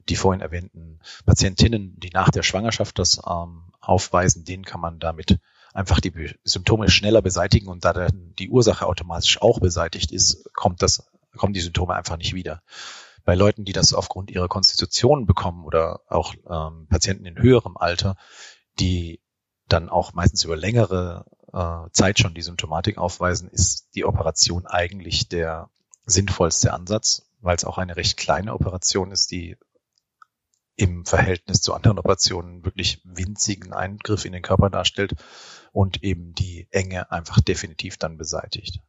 die 0.07 0.15
vorhin 0.15 0.41
erwähnten 0.41 0.99
Patientinnen, 1.25 1.99
die 1.99 2.11
nach 2.11 2.29
der 2.29 2.43
Schwangerschaft 2.43 2.99
das 2.99 3.19
ähm, 3.27 3.63
aufweisen, 3.81 4.45
denen 4.45 4.63
kann 4.63 4.79
man 4.79 4.99
damit 4.99 5.39
einfach 5.73 5.99
die 5.99 6.35
Symptome 6.43 6.89
schneller 6.89 7.21
beseitigen 7.21 7.67
und 7.67 7.83
da 7.83 7.93
dann 7.93 8.33
die 8.37 8.49
Ursache 8.49 8.85
automatisch 8.85 9.41
auch 9.41 9.59
beseitigt 9.59 10.11
ist, 10.11 10.49
kommt 10.53 10.81
das, 10.81 11.09
kommen 11.35 11.53
die 11.53 11.61
Symptome 11.61 11.95
einfach 11.95 12.17
nicht 12.17 12.33
wieder. 12.33 12.61
Bei 13.25 13.35
Leuten, 13.35 13.65
die 13.65 13.73
das 13.73 13.93
aufgrund 13.93 14.31
ihrer 14.31 14.47
Konstitution 14.47 15.25
bekommen 15.25 15.65
oder 15.65 16.01
auch 16.07 16.33
ähm, 16.49 16.87
Patienten 16.87 17.25
in 17.25 17.37
höherem 17.37 17.75
Alter, 17.75 18.15
die 18.79 19.19
dann 19.67 19.89
auch 19.89 20.13
meistens 20.13 20.43
über 20.43 20.55
längere 20.55 21.25
äh, 21.53 21.89
Zeit 21.91 22.19
schon 22.19 22.33
die 22.33 22.41
Symptomatik 22.41 22.97
aufweisen, 22.97 23.49
ist 23.49 23.87
die 23.95 24.05
Operation 24.05 24.65
eigentlich 24.65 25.29
der 25.29 25.69
sinnvollste 26.05 26.73
Ansatz, 26.73 27.29
weil 27.41 27.55
es 27.55 27.65
auch 27.65 27.77
eine 27.77 27.95
recht 27.95 28.17
kleine 28.17 28.53
Operation 28.53 29.11
ist, 29.11 29.31
die 29.31 29.57
im 30.75 31.05
Verhältnis 31.05 31.61
zu 31.61 31.73
anderen 31.73 31.97
Operationen 31.97 32.63
wirklich 32.63 33.01
winzigen 33.03 33.73
Eingriff 33.73 34.25
in 34.25 34.31
den 34.31 34.43
Körper 34.43 34.69
darstellt 34.69 35.15
und 35.71 36.03
eben 36.03 36.33
die 36.33 36.67
Enge 36.69 37.11
einfach 37.11 37.41
definitiv 37.41 37.97
dann 37.97 38.17
beseitigt. 38.17 38.79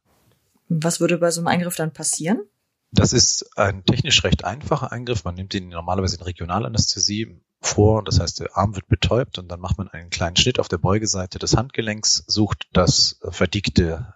Was 0.69 0.99
würde 0.99 1.17
bei 1.17 1.31
so 1.31 1.41
einem 1.41 1.47
Eingriff 1.47 1.75
dann 1.75 1.91
passieren? 1.91 2.43
Das 2.91 3.11
ist 3.11 3.57
ein 3.57 3.83
technisch 3.85 4.23
recht 4.23 4.45
einfacher 4.45 4.91
Eingriff. 4.91 5.23
Man 5.23 5.35
nimmt 5.35 5.53
ihn 5.53 5.69
normalerweise 5.69 6.17
in 6.17 6.23
Regionalanästhesie 6.23 7.41
vor. 7.61 8.03
Das 8.03 8.19
heißt, 8.19 8.39
der 8.39 8.57
Arm 8.57 8.75
wird 8.75 8.87
betäubt 8.87 9.37
und 9.37 9.47
dann 9.49 9.59
macht 9.59 9.77
man 9.77 9.89
einen 9.89 10.09
kleinen 10.09 10.35
Schnitt 10.35 10.59
auf 10.59 10.67
der 10.67 10.77
Beugeseite 10.77 11.39
des 11.39 11.55
Handgelenks, 11.55 12.23
sucht 12.27 12.67
das 12.73 13.19
verdickte 13.29 14.13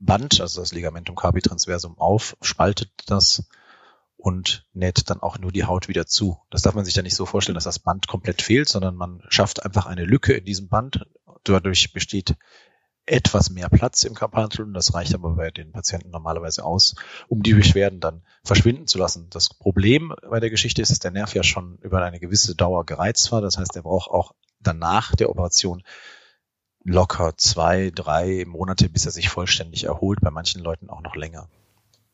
Band, 0.00 0.40
also 0.40 0.60
das 0.60 0.72
Ligamentum 0.72 1.16
carpi 1.16 1.40
transversum 1.42 1.98
auf, 1.98 2.36
spaltet 2.40 2.90
das 3.06 3.48
und 4.16 4.66
näht 4.72 5.10
dann 5.10 5.20
auch 5.20 5.38
nur 5.38 5.52
die 5.52 5.64
Haut 5.64 5.88
wieder 5.88 6.06
zu. 6.06 6.38
Das 6.50 6.62
darf 6.62 6.74
man 6.74 6.84
sich 6.84 6.94
ja 6.94 7.02
nicht 7.02 7.16
so 7.16 7.26
vorstellen, 7.26 7.54
dass 7.54 7.64
das 7.64 7.78
Band 7.78 8.08
komplett 8.08 8.42
fehlt, 8.42 8.68
sondern 8.68 8.96
man 8.96 9.22
schafft 9.28 9.64
einfach 9.64 9.86
eine 9.86 10.04
Lücke 10.04 10.34
in 10.34 10.44
diesem 10.44 10.68
Band. 10.68 11.06
Dadurch 11.44 11.92
besteht 11.92 12.36
etwas 13.10 13.50
mehr 13.50 13.68
Platz 13.68 14.04
im 14.04 14.14
Carpaltunnel. 14.14 14.72
Das 14.72 14.94
reicht 14.94 15.14
aber 15.14 15.30
bei 15.30 15.50
den 15.50 15.72
Patienten 15.72 16.10
normalerweise 16.10 16.64
aus, 16.64 16.94
um 17.28 17.42
die 17.42 17.54
Beschwerden 17.54 18.00
dann 18.00 18.22
verschwinden 18.44 18.86
zu 18.86 18.98
lassen. 18.98 19.28
Das 19.30 19.48
Problem 19.48 20.14
bei 20.28 20.40
der 20.40 20.50
Geschichte 20.50 20.82
ist, 20.82 20.90
dass 20.90 20.98
der 20.98 21.10
Nerv 21.10 21.34
ja 21.34 21.42
schon 21.42 21.78
über 21.78 22.02
eine 22.02 22.20
gewisse 22.20 22.54
Dauer 22.54 22.84
gereizt 22.86 23.30
war. 23.32 23.40
Das 23.40 23.58
heißt, 23.58 23.76
er 23.76 23.82
braucht 23.82 24.10
auch 24.10 24.34
danach 24.60 25.14
der 25.14 25.30
Operation 25.30 25.82
locker 26.84 27.36
zwei, 27.36 27.90
drei 27.94 28.44
Monate, 28.46 28.88
bis 28.88 29.06
er 29.06 29.12
sich 29.12 29.28
vollständig 29.28 29.84
erholt. 29.84 30.20
Bei 30.20 30.30
manchen 30.30 30.62
Leuten 30.62 30.88
auch 30.90 31.02
noch 31.02 31.16
länger. 31.16 31.48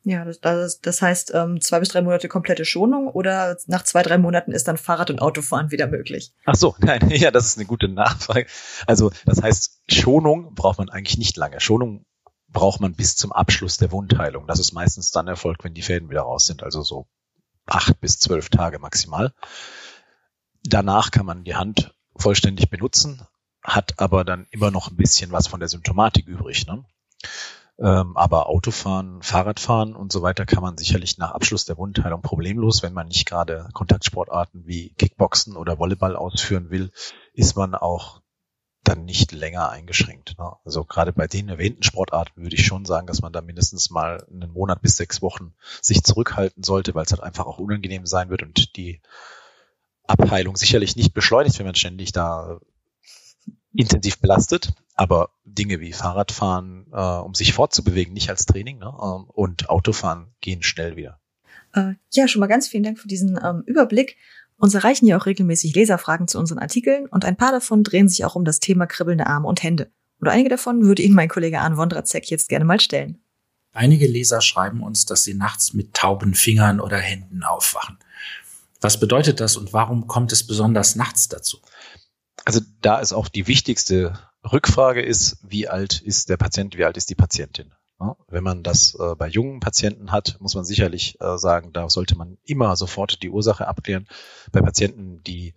Ja, 0.06 0.24
das, 0.26 0.38
das, 0.40 0.80
das 0.80 1.00
heißt 1.00 1.32
ähm, 1.34 1.62
zwei 1.62 1.80
bis 1.80 1.88
drei 1.88 2.02
Monate 2.02 2.28
komplette 2.28 2.66
Schonung 2.66 3.08
oder 3.08 3.56
nach 3.66 3.84
zwei, 3.84 4.02
drei 4.02 4.18
Monaten 4.18 4.52
ist 4.52 4.68
dann 4.68 4.76
Fahrrad- 4.76 5.10
und 5.10 5.20
Autofahren 5.20 5.70
wieder 5.70 5.86
möglich? 5.86 6.34
Ach 6.44 6.54
so, 6.54 6.76
nein, 6.80 7.08
ja, 7.08 7.30
das 7.30 7.46
ist 7.46 7.56
eine 7.56 7.66
gute 7.66 7.88
Nachfrage. 7.88 8.46
Also 8.86 9.10
das 9.24 9.42
heißt, 9.42 9.80
Schonung 9.88 10.54
braucht 10.54 10.78
man 10.78 10.90
eigentlich 10.90 11.16
nicht 11.16 11.38
lange. 11.38 11.58
Schonung 11.58 12.04
braucht 12.48 12.80
man 12.80 12.94
bis 12.94 13.16
zum 13.16 13.32
Abschluss 13.32 13.78
der 13.78 13.92
Wundheilung. 13.92 14.46
Das 14.46 14.58
ist 14.58 14.72
meistens 14.72 15.10
dann 15.10 15.26
erfolgt, 15.26 15.64
wenn 15.64 15.74
die 15.74 15.82
Fäden 15.82 16.10
wieder 16.10 16.22
raus 16.22 16.44
sind, 16.44 16.62
also 16.62 16.82
so 16.82 17.06
acht 17.66 17.98
bis 18.00 18.18
zwölf 18.18 18.50
Tage 18.50 18.78
maximal. 18.78 19.32
Danach 20.64 21.10
kann 21.10 21.26
man 21.26 21.44
die 21.44 21.56
Hand 21.56 21.94
vollständig 22.14 22.68
benutzen, 22.68 23.22
hat 23.62 23.98
aber 23.98 24.24
dann 24.24 24.46
immer 24.50 24.70
noch 24.70 24.90
ein 24.90 24.96
bisschen 24.96 25.32
was 25.32 25.46
von 25.46 25.60
der 25.60 25.68
Symptomatik 25.70 26.26
übrig. 26.26 26.66
Ne? 26.66 26.84
Ähm, 27.78 28.16
aber 28.16 28.48
Autofahren, 28.48 29.20
Fahrradfahren 29.22 29.96
und 29.96 30.12
so 30.12 30.22
weiter 30.22 30.46
kann 30.46 30.62
man 30.62 30.78
sicherlich 30.78 31.18
nach 31.18 31.32
Abschluss 31.32 31.64
der 31.64 31.76
Wundheilung 31.76 32.22
problemlos, 32.22 32.82
wenn 32.84 32.92
man 32.92 33.08
nicht 33.08 33.26
gerade 33.26 33.68
Kontaktsportarten 33.72 34.66
wie 34.66 34.90
Kickboxen 34.90 35.56
oder 35.56 35.78
Volleyball 35.78 36.14
ausführen 36.14 36.70
will, 36.70 36.92
ist 37.32 37.56
man 37.56 37.74
auch 37.74 38.22
dann 38.84 39.04
nicht 39.04 39.32
länger 39.32 39.70
eingeschränkt. 39.70 40.38
Ne? 40.38 40.52
Also 40.64 40.84
gerade 40.84 41.12
bei 41.12 41.26
den 41.26 41.48
erwähnten 41.48 41.82
Sportarten 41.82 42.42
würde 42.42 42.54
ich 42.54 42.64
schon 42.64 42.84
sagen, 42.84 43.06
dass 43.06 43.22
man 43.22 43.32
da 43.32 43.40
mindestens 43.40 43.90
mal 43.90 44.24
einen 44.30 44.52
Monat 44.52 44.82
bis 44.82 44.96
sechs 44.96 45.22
Wochen 45.22 45.54
sich 45.80 46.04
zurückhalten 46.04 46.62
sollte, 46.62 46.94
weil 46.94 47.06
es 47.06 47.10
halt 47.10 47.22
einfach 47.22 47.46
auch 47.46 47.58
unangenehm 47.58 48.06
sein 48.06 48.28
wird 48.28 48.42
und 48.42 48.76
die 48.76 49.00
Abheilung 50.06 50.56
sicherlich 50.56 50.96
nicht 50.96 51.14
beschleunigt, 51.14 51.58
wenn 51.58 51.66
man 51.66 51.74
ständig 51.74 52.12
da 52.12 52.60
intensiv 53.72 54.20
belastet, 54.20 54.74
aber 54.94 55.30
Dinge 55.44 55.80
wie 55.80 55.92
Fahrradfahren, 55.92 56.86
äh, 56.92 56.96
um 56.96 57.34
sich 57.34 57.52
fortzubewegen, 57.52 58.14
nicht 58.14 58.30
als 58.30 58.46
Training, 58.46 58.78
ne? 58.78 58.86
Ähm, 58.86 59.24
und 59.28 59.68
Autofahren 59.68 60.28
gehen 60.40 60.62
schnell 60.62 60.96
wieder. 60.96 61.20
Äh, 61.74 61.94
ja, 62.12 62.28
schon 62.28 62.40
mal 62.40 62.46
ganz 62.46 62.68
vielen 62.68 62.84
Dank 62.84 62.98
für 62.98 63.08
diesen 63.08 63.38
ähm, 63.42 63.62
Überblick. 63.66 64.16
Uns 64.56 64.74
erreichen 64.74 65.06
ja 65.06 65.18
auch 65.18 65.26
regelmäßig 65.26 65.74
Leserfragen 65.74 66.28
zu 66.28 66.38
unseren 66.38 66.60
Artikeln 66.60 67.06
und 67.06 67.24
ein 67.24 67.36
paar 67.36 67.50
davon 67.50 67.82
drehen 67.82 68.08
sich 68.08 68.24
auch 68.24 68.36
um 68.36 68.44
das 68.44 68.60
Thema 68.60 68.86
kribbelnde 68.86 69.26
Arme 69.26 69.48
und 69.48 69.62
Hände. 69.62 69.90
Oder 70.20 70.30
einige 70.30 70.48
davon 70.48 70.84
würde 70.84 71.02
Ihnen 71.02 71.14
mein 71.14 71.28
Kollege 71.28 71.60
Arne 71.60 71.76
Wondrazek 71.76 72.30
jetzt 72.30 72.48
gerne 72.48 72.64
mal 72.64 72.80
stellen. 72.80 73.18
Einige 73.72 74.06
Leser 74.06 74.40
schreiben 74.40 74.84
uns, 74.84 75.04
dass 75.04 75.24
sie 75.24 75.34
nachts 75.34 75.74
mit 75.74 75.94
tauben 75.94 76.34
Fingern 76.34 76.80
oder 76.80 76.96
Händen 76.96 77.42
aufwachen. 77.42 77.98
Was 78.80 79.00
bedeutet 79.00 79.40
das 79.40 79.56
und 79.56 79.72
warum 79.72 80.06
kommt 80.06 80.30
es 80.30 80.46
besonders 80.46 80.94
nachts 80.94 81.28
dazu? 81.28 81.58
Also 82.44 82.60
da 82.80 83.00
ist 83.00 83.12
auch 83.12 83.28
die 83.28 83.48
wichtigste 83.48 84.16
Rückfrage 84.50 85.02
ist, 85.02 85.38
wie 85.42 85.68
alt 85.68 86.00
ist 86.00 86.28
der 86.28 86.36
Patient, 86.36 86.76
wie 86.76 86.84
alt 86.84 86.96
ist 86.96 87.10
die 87.10 87.14
Patientin? 87.14 87.72
Wenn 88.28 88.44
man 88.44 88.62
das 88.62 88.94
äh, 88.98 89.14
bei 89.14 89.28
jungen 89.28 89.60
Patienten 89.60 90.12
hat, 90.12 90.36
muss 90.40 90.54
man 90.54 90.64
sicherlich 90.64 91.18
äh, 91.20 91.38
sagen, 91.38 91.72
da 91.72 91.88
sollte 91.88 92.16
man 92.16 92.38
immer 92.44 92.76
sofort 92.76 93.22
die 93.22 93.30
Ursache 93.30 93.66
abklären. 93.66 94.08
Bei 94.52 94.60
Patienten, 94.60 95.22
die 95.22 95.54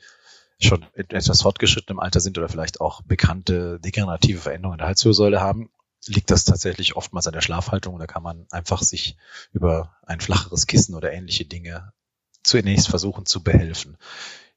schon 0.60 0.86
in 0.94 1.10
etwas 1.10 1.41
fortgeschrittenem 1.41 2.00
Alter 2.00 2.20
sind 2.20 2.38
oder 2.38 2.48
vielleicht 2.48 2.79
auch 2.79 3.01
bekannte 3.01 3.79
degenerative 3.79 4.39
Veränderungen 4.39 4.77
der 4.77 4.88
Halswirbelsäule 4.88 5.41
haben, 5.41 5.70
liegt 6.06 6.32
das 6.32 6.46
tatsächlich 6.46 6.96
oftmals 6.96 7.27
an 7.27 7.34
der 7.34 7.41
Schlafhaltung. 7.41 8.00
Da 8.00 8.08
kann 8.08 8.24
man 8.24 8.48
einfach 8.51 8.82
sich 8.82 9.17
über 9.51 9.98
ein 10.06 10.22
flacheres 10.22 10.67
Kissen 10.67 10.96
oder 10.96 11.12
ähnliche 11.12 11.46
Dinge 11.46 11.91
zunächst 12.44 12.88
versuchen 12.88 13.25
zu 13.25 13.44
behelfen. 13.44 13.98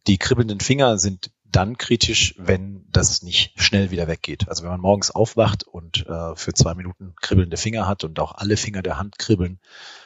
Die 0.06 0.18
kribbelnden 0.18 0.60
Finger 0.60 0.98
sind 0.98 1.30
dann 1.50 1.78
kritisch, 1.78 2.34
wenn 2.38 2.86
das 2.90 3.22
nicht 3.22 3.52
schnell 3.60 3.90
wieder 3.90 4.06
weggeht. 4.06 4.48
Also 4.48 4.62
wenn 4.62 4.70
man 4.70 4.80
morgens 4.80 5.10
aufwacht 5.10 5.64
und 5.64 6.06
äh, 6.06 6.36
für 6.36 6.54
zwei 6.54 6.74
Minuten 6.74 7.14
kribbelnde 7.20 7.56
Finger 7.56 7.86
hat 7.86 8.04
und 8.04 8.18
auch 8.20 8.32
alle 8.32 8.56
Finger 8.56 8.82
der 8.82 8.98
Hand 8.98 9.18
kribbeln 9.18 9.58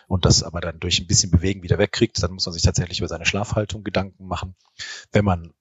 und 0.08 0.24
das 0.24 0.42
aber 0.42 0.60
dann 0.60 0.80
durch 0.80 1.00
ein 1.00 1.06
bisschen 1.06 1.30
Bewegen 1.30 1.62
wieder 1.62 1.78
wegkriegt, 1.78 2.22
dann 2.22 2.32
muss 2.32 2.46
man 2.46 2.52
sich 2.52 2.62
tatsächlich 2.62 2.98
über 2.98 3.08
seine 3.08 3.26
Schlafhaltung 3.26 3.84
Gedanken 3.84 4.26
machen. 4.26 4.54
Wenn 5.12 5.24
man 5.24 5.52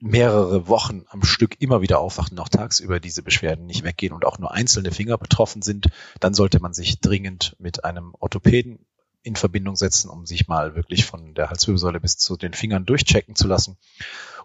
mehrere 0.00 0.66
Wochen 0.66 1.04
am 1.08 1.22
Stück 1.22 1.60
immer 1.60 1.82
wieder 1.82 1.98
aufwacht 1.98 2.32
und 2.32 2.38
auch 2.40 2.48
tagsüber 2.48 3.00
diese 3.00 3.22
Beschwerden 3.22 3.66
nicht 3.66 3.84
weggehen 3.84 4.14
und 4.14 4.24
auch 4.24 4.38
nur 4.38 4.52
einzelne 4.52 4.92
Finger 4.92 5.18
betroffen 5.18 5.62
sind, 5.62 5.88
dann 6.20 6.32
sollte 6.32 6.58
man 6.60 6.72
sich 6.72 7.00
dringend 7.00 7.54
mit 7.58 7.84
einem 7.84 8.14
Orthopäden 8.18 8.86
in 9.22 9.36
Verbindung 9.36 9.76
setzen, 9.76 10.08
um 10.08 10.26
sich 10.26 10.48
mal 10.48 10.74
wirklich 10.74 11.04
von 11.04 11.34
der 11.34 11.50
Halswirbelsäule 11.50 12.00
bis 12.00 12.16
zu 12.16 12.36
den 12.36 12.54
Fingern 12.54 12.86
durchchecken 12.86 13.36
zu 13.36 13.46
lassen. 13.46 13.76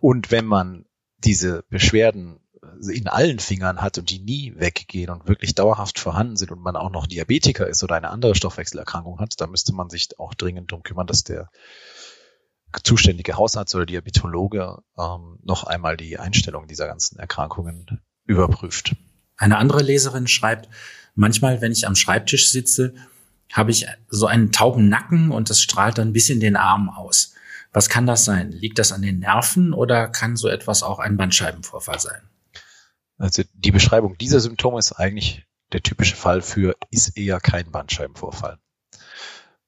Und 0.01 0.31
wenn 0.31 0.45
man 0.45 0.85
diese 1.17 1.63
Beschwerden 1.69 2.39
in 2.89 3.07
allen 3.07 3.39
Fingern 3.39 3.81
hat 3.81 3.97
und 3.97 4.09
die 4.09 4.19
nie 4.19 4.53
weggehen 4.57 5.09
und 5.09 5.27
wirklich 5.27 5.55
dauerhaft 5.55 5.99
vorhanden 5.99 6.35
sind 6.35 6.51
und 6.51 6.61
man 6.61 6.75
auch 6.75 6.89
noch 6.89 7.07
Diabetiker 7.07 7.67
ist 7.67 7.83
oder 7.83 7.95
eine 7.95 8.09
andere 8.09 8.35
Stoffwechselerkrankung 8.35 9.19
hat, 9.19 9.39
dann 9.39 9.51
müsste 9.51 9.73
man 9.73 9.89
sich 9.89 10.19
auch 10.19 10.33
dringend 10.33 10.71
darum 10.71 10.83
kümmern, 10.83 11.07
dass 11.07 11.23
der 11.23 11.49
zuständige 12.83 13.37
Hausarzt 13.37 13.73
oder 13.75 13.85
Diabetologe 13.85 14.79
ähm, 14.97 15.39
noch 15.43 15.63
einmal 15.63 15.95
die 15.95 16.19
Einstellung 16.19 16.67
dieser 16.67 16.87
ganzen 16.87 17.17
Erkrankungen 17.19 18.01
überprüft. 18.25 18.95
Eine 19.37 19.57
andere 19.57 19.81
Leserin 19.83 20.27
schreibt, 20.27 20.69
manchmal, 21.13 21.61
wenn 21.61 21.71
ich 21.71 21.87
am 21.87 21.95
Schreibtisch 21.95 22.51
sitze, 22.51 22.95
habe 23.51 23.71
ich 23.71 23.87
so 24.09 24.27
einen 24.27 24.51
tauben 24.51 24.89
Nacken 24.89 25.31
und 25.31 25.49
das 25.49 25.61
strahlt 25.61 25.97
dann 25.97 26.13
bis 26.13 26.29
in 26.29 26.39
den 26.39 26.55
Arm 26.55 26.89
aus. 26.89 27.33
Was 27.71 27.89
kann 27.89 28.05
das 28.05 28.25
sein? 28.25 28.51
Liegt 28.51 28.79
das 28.79 28.91
an 28.91 29.01
den 29.01 29.19
Nerven 29.19 29.73
oder 29.73 30.07
kann 30.07 30.37
so 30.37 30.47
etwas 30.47 30.81
auch 30.81 30.99
ein 30.99 31.17
Bandscheibenvorfall 31.17 31.99
sein? 31.99 32.29
Also 33.17 33.43
die 33.53 33.71
Beschreibung 33.71 34.17
dieser 34.17 34.39
Symptome 34.39 34.79
ist 34.79 34.93
eigentlich 34.93 35.45
der 35.71 35.83
typische 35.83 36.15
Fall 36.15 36.41
für 36.41 36.75
ist 36.89 37.17
eher 37.17 37.39
kein 37.39 37.71
Bandscheibenvorfall. 37.71 38.59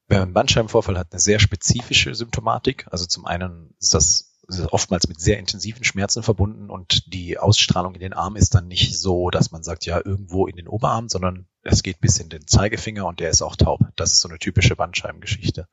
Ein 0.08 0.32
Bandscheibenvorfall 0.32 0.98
hat 0.98 1.12
eine 1.12 1.20
sehr 1.20 1.38
spezifische 1.38 2.14
Symptomatik. 2.14 2.86
Also 2.90 3.04
zum 3.06 3.26
einen 3.26 3.74
ist 3.78 3.92
das 3.92 4.27
oftmals 4.70 5.08
mit 5.08 5.20
sehr 5.20 5.38
intensiven 5.38 5.84
Schmerzen 5.84 6.22
verbunden 6.22 6.70
und 6.70 7.12
die 7.12 7.38
Ausstrahlung 7.38 7.94
in 7.94 8.00
den 8.00 8.14
Arm 8.14 8.36
ist 8.36 8.54
dann 8.54 8.66
nicht 8.66 8.98
so, 8.98 9.30
dass 9.30 9.50
man 9.50 9.62
sagt, 9.62 9.84
ja, 9.84 10.00
irgendwo 10.02 10.46
in 10.46 10.56
den 10.56 10.68
Oberarm, 10.68 11.08
sondern 11.08 11.46
es 11.62 11.82
geht 11.82 12.00
bis 12.00 12.18
in 12.18 12.30
den 12.30 12.46
Zeigefinger 12.46 13.06
und 13.06 13.20
der 13.20 13.30
ist 13.30 13.42
auch 13.42 13.56
taub. 13.56 13.80
Das 13.96 14.12
ist 14.12 14.20
so 14.20 14.28
eine 14.28 14.38
typische 14.38 14.74
Bandscheibengeschichte. 14.74 15.68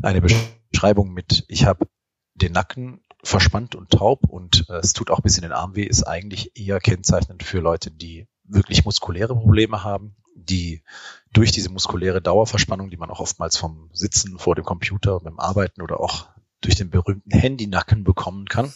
Eine 0.00 0.20
Beschreibung 0.20 1.12
mit, 1.12 1.44
ich 1.48 1.64
habe 1.64 1.88
den 2.34 2.52
Nacken 2.52 3.00
verspannt 3.24 3.74
und 3.74 3.90
taub 3.90 4.28
und 4.28 4.66
äh, 4.68 4.76
es 4.76 4.92
tut 4.92 5.10
auch 5.10 5.20
bis 5.20 5.36
in 5.36 5.42
den 5.42 5.52
Arm 5.52 5.74
weh, 5.74 5.82
ist 5.82 6.04
eigentlich 6.04 6.56
eher 6.56 6.78
kennzeichnend 6.78 7.42
für 7.42 7.58
Leute, 7.58 7.90
die 7.90 8.28
wirklich 8.44 8.84
muskuläre 8.84 9.34
Probleme 9.34 9.82
haben, 9.82 10.14
die 10.36 10.84
durch 11.32 11.50
diese 11.50 11.70
muskuläre 11.70 12.22
Dauerverspannung, 12.22 12.90
die 12.90 12.96
man 12.96 13.10
auch 13.10 13.18
oftmals 13.18 13.56
vom 13.56 13.90
Sitzen 13.92 14.38
vor 14.38 14.54
dem 14.54 14.64
Computer, 14.64 15.18
beim 15.18 15.40
Arbeiten 15.40 15.82
oder 15.82 15.98
auch 15.98 16.28
durch 16.60 16.76
den 16.76 16.90
berühmten 16.90 17.30
Handynacken 17.30 18.04
bekommen 18.04 18.46
kann. 18.46 18.72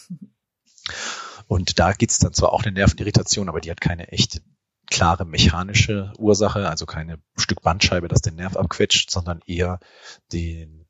Und 1.47 1.79
da 1.79 1.93
gibt's 1.93 2.19
dann 2.19 2.33
zwar 2.33 2.53
auch 2.53 2.63
eine 2.63 2.71
Nervenirritation, 2.71 3.49
aber 3.49 3.61
die 3.61 3.71
hat 3.71 3.81
keine 3.81 4.11
echte 4.11 4.41
klare 4.87 5.25
mechanische 5.25 6.13
Ursache, 6.17 6.69
also 6.69 6.85
keine 6.85 7.19
Stück 7.35 7.61
Bandscheibe, 7.61 8.07
das 8.07 8.21
den 8.21 8.35
Nerv 8.35 8.55
abquetscht, 8.55 9.09
sondern 9.09 9.41
eher 9.45 9.79
den 10.31 10.85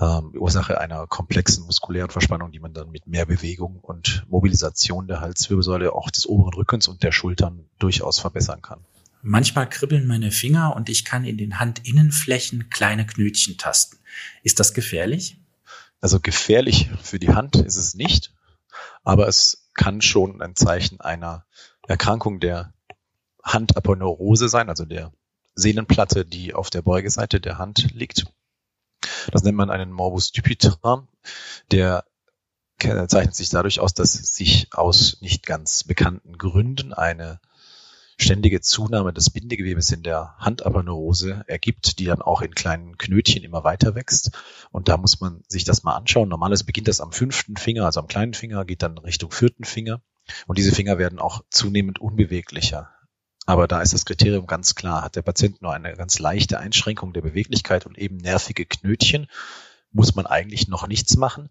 ähm, 0.00 0.32
Ursache 0.34 0.80
einer 0.80 1.06
komplexen 1.06 1.64
muskulären 1.66 2.10
Verspannung, 2.10 2.50
die 2.50 2.60
man 2.60 2.72
dann 2.72 2.90
mit 2.90 3.06
mehr 3.06 3.26
Bewegung 3.26 3.78
und 3.80 4.24
Mobilisation 4.28 5.06
der 5.06 5.20
Halswirbelsäule, 5.20 5.92
auch 5.92 6.10
des 6.10 6.26
oberen 6.26 6.54
Rückens 6.54 6.88
und 6.88 7.02
der 7.02 7.12
Schultern 7.12 7.68
durchaus 7.78 8.18
verbessern 8.18 8.62
kann. 8.62 8.80
Manchmal 9.22 9.68
kribbeln 9.68 10.06
meine 10.06 10.30
Finger 10.30 10.74
und 10.74 10.88
ich 10.88 11.04
kann 11.04 11.24
in 11.24 11.36
den 11.36 11.58
Handinnenflächen 11.60 12.70
kleine 12.70 13.04
Knötchen 13.04 13.58
tasten. 13.58 13.98
Ist 14.42 14.60
das 14.60 14.72
gefährlich? 14.72 15.39
Also 16.00 16.20
gefährlich 16.20 16.90
für 17.02 17.18
die 17.18 17.34
Hand 17.34 17.56
ist 17.56 17.76
es 17.76 17.94
nicht, 17.94 18.34
aber 19.04 19.28
es 19.28 19.68
kann 19.74 20.00
schon 20.00 20.40
ein 20.40 20.56
Zeichen 20.56 21.00
einer 21.00 21.44
Erkrankung 21.86 22.40
der 22.40 22.72
Handaponeurose 23.42 24.48
sein, 24.48 24.68
also 24.68 24.84
der 24.84 25.12
Sehnenplatte, 25.54 26.24
die 26.24 26.54
auf 26.54 26.70
der 26.70 26.82
Beugeseite 26.82 27.40
der 27.40 27.58
Hand 27.58 27.88
liegt. 27.92 28.26
Das 29.32 29.42
nennt 29.42 29.56
man 29.56 29.70
einen 29.70 29.92
Morbus 29.92 30.32
Dupuytren, 30.32 31.08
der 31.70 32.04
zeichnet 32.78 33.34
sich 33.34 33.50
dadurch 33.50 33.80
aus, 33.80 33.92
dass 33.92 34.12
sich 34.12 34.68
aus 34.72 35.18
nicht 35.20 35.44
ganz 35.44 35.84
bekannten 35.84 36.38
Gründen 36.38 36.94
eine 36.94 37.40
ständige 38.22 38.60
Zunahme 38.60 39.12
des 39.12 39.30
Bindegewebes 39.30 39.90
in 39.92 40.02
der 40.02 40.34
Handaponeurose 40.38 41.44
ergibt, 41.46 41.98
die 41.98 42.04
dann 42.04 42.22
auch 42.22 42.42
in 42.42 42.54
kleinen 42.54 42.98
Knötchen 42.98 43.42
immer 43.42 43.64
weiter 43.64 43.94
wächst. 43.94 44.30
Und 44.70 44.88
da 44.88 44.96
muss 44.96 45.20
man 45.20 45.42
sich 45.48 45.64
das 45.64 45.82
mal 45.82 45.96
anschauen. 45.96 46.28
Normalerweise 46.28 46.64
beginnt 46.64 46.88
das 46.88 47.00
am 47.00 47.12
fünften 47.12 47.56
Finger, 47.56 47.86
also 47.86 48.00
am 48.00 48.08
kleinen 48.08 48.34
Finger, 48.34 48.64
geht 48.64 48.82
dann 48.82 48.98
Richtung 48.98 49.30
vierten 49.30 49.64
Finger. 49.64 50.00
Und 50.46 50.58
diese 50.58 50.74
Finger 50.74 50.98
werden 50.98 51.18
auch 51.18 51.42
zunehmend 51.50 52.00
unbeweglicher. 52.00 52.90
Aber 53.46 53.66
da 53.66 53.82
ist 53.82 53.94
das 53.94 54.04
Kriterium 54.04 54.46
ganz 54.46 54.74
klar. 54.74 55.02
Hat 55.02 55.16
der 55.16 55.22
Patient 55.22 55.60
nur 55.62 55.72
eine 55.72 55.94
ganz 55.94 56.18
leichte 56.18 56.60
Einschränkung 56.60 57.12
der 57.12 57.22
Beweglichkeit 57.22 57.86
und 57.86 57.98
eben 57.98 58.16
nervige 58.16 58.66
Knötchen, 58.66 59.26
muss 59.92 60.14
man 60.14 60.26
eigentlich 60.26 60.68
noch 60.68 60.86
nichts 60.86 61.16
machen. 61.16 61.50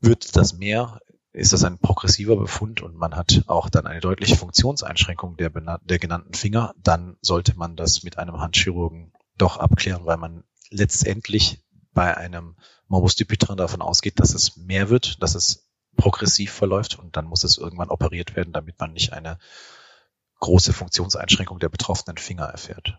Wird 0.00 0.36
das 0.36 0.52
mehr, 0.52 1.00
ist 1.32 1.52
das 1.52 1.64
ein 1.64 1.78
progressiver 1.78 2.36
Befund 2.36 2.82
und 2.82 2.96
man 2.96 3.14
hat 3.14 3.44
auch 3.46 3.68
dann 3.68 3.86
eine 3.86 4.00
deutliche 4.00 4.36
Funktionseinschränkung 4.36 5.36
der, 5.36 5.50
der 5.50 5.98
genannten 5.98 6.34
Finger, 6.34 6.74
dann 6.82 7.16
sollte 7.20 7.56
man 7.56 7.76
das 7.76 8.02
mit 8.02 8.18
einem 8.18 8.40
Handchirurgen 8.40 9.12
doch 9.36 9.58
abklären, 9.58 10.06
weil 10.06 10.16
man 10.16 10.44
letztendlich 10.70 11.62
bei 11.92 12.16
einem 12.16 12.56
Morbus 12.88 13.16
Dupuytren 13.16 13.56
davon 13.56 13.82
ausgeht, 13.82 14.20
dass 14.20 14.34
es 14.34 14.56
mehr 14.56 14.88
wird, 14.88 15.22
dass 15.22 15.34
es 15.34 15.68
progressiv 15.96 16.52
verläuft 16.52 16.98
und 16.98 17.16
dann 17.16 17.26
muss 17.26 17.44
es 17.44 17.58
irgendwann 17.58 17.90
operiert 17.90 18.36
werden, 18.36 18.52
damit 18.52 18.78
man 18.78 18.92
nicht 18.92 19.12
eine 19.12 19.38
große 20.40 20.72
Funktionseinschränkung 20.72 21.58
der 21.58 21.68
betroffenen 21.68 22.16
Finger 22.16 22.44
erfährt. 22.44 22.98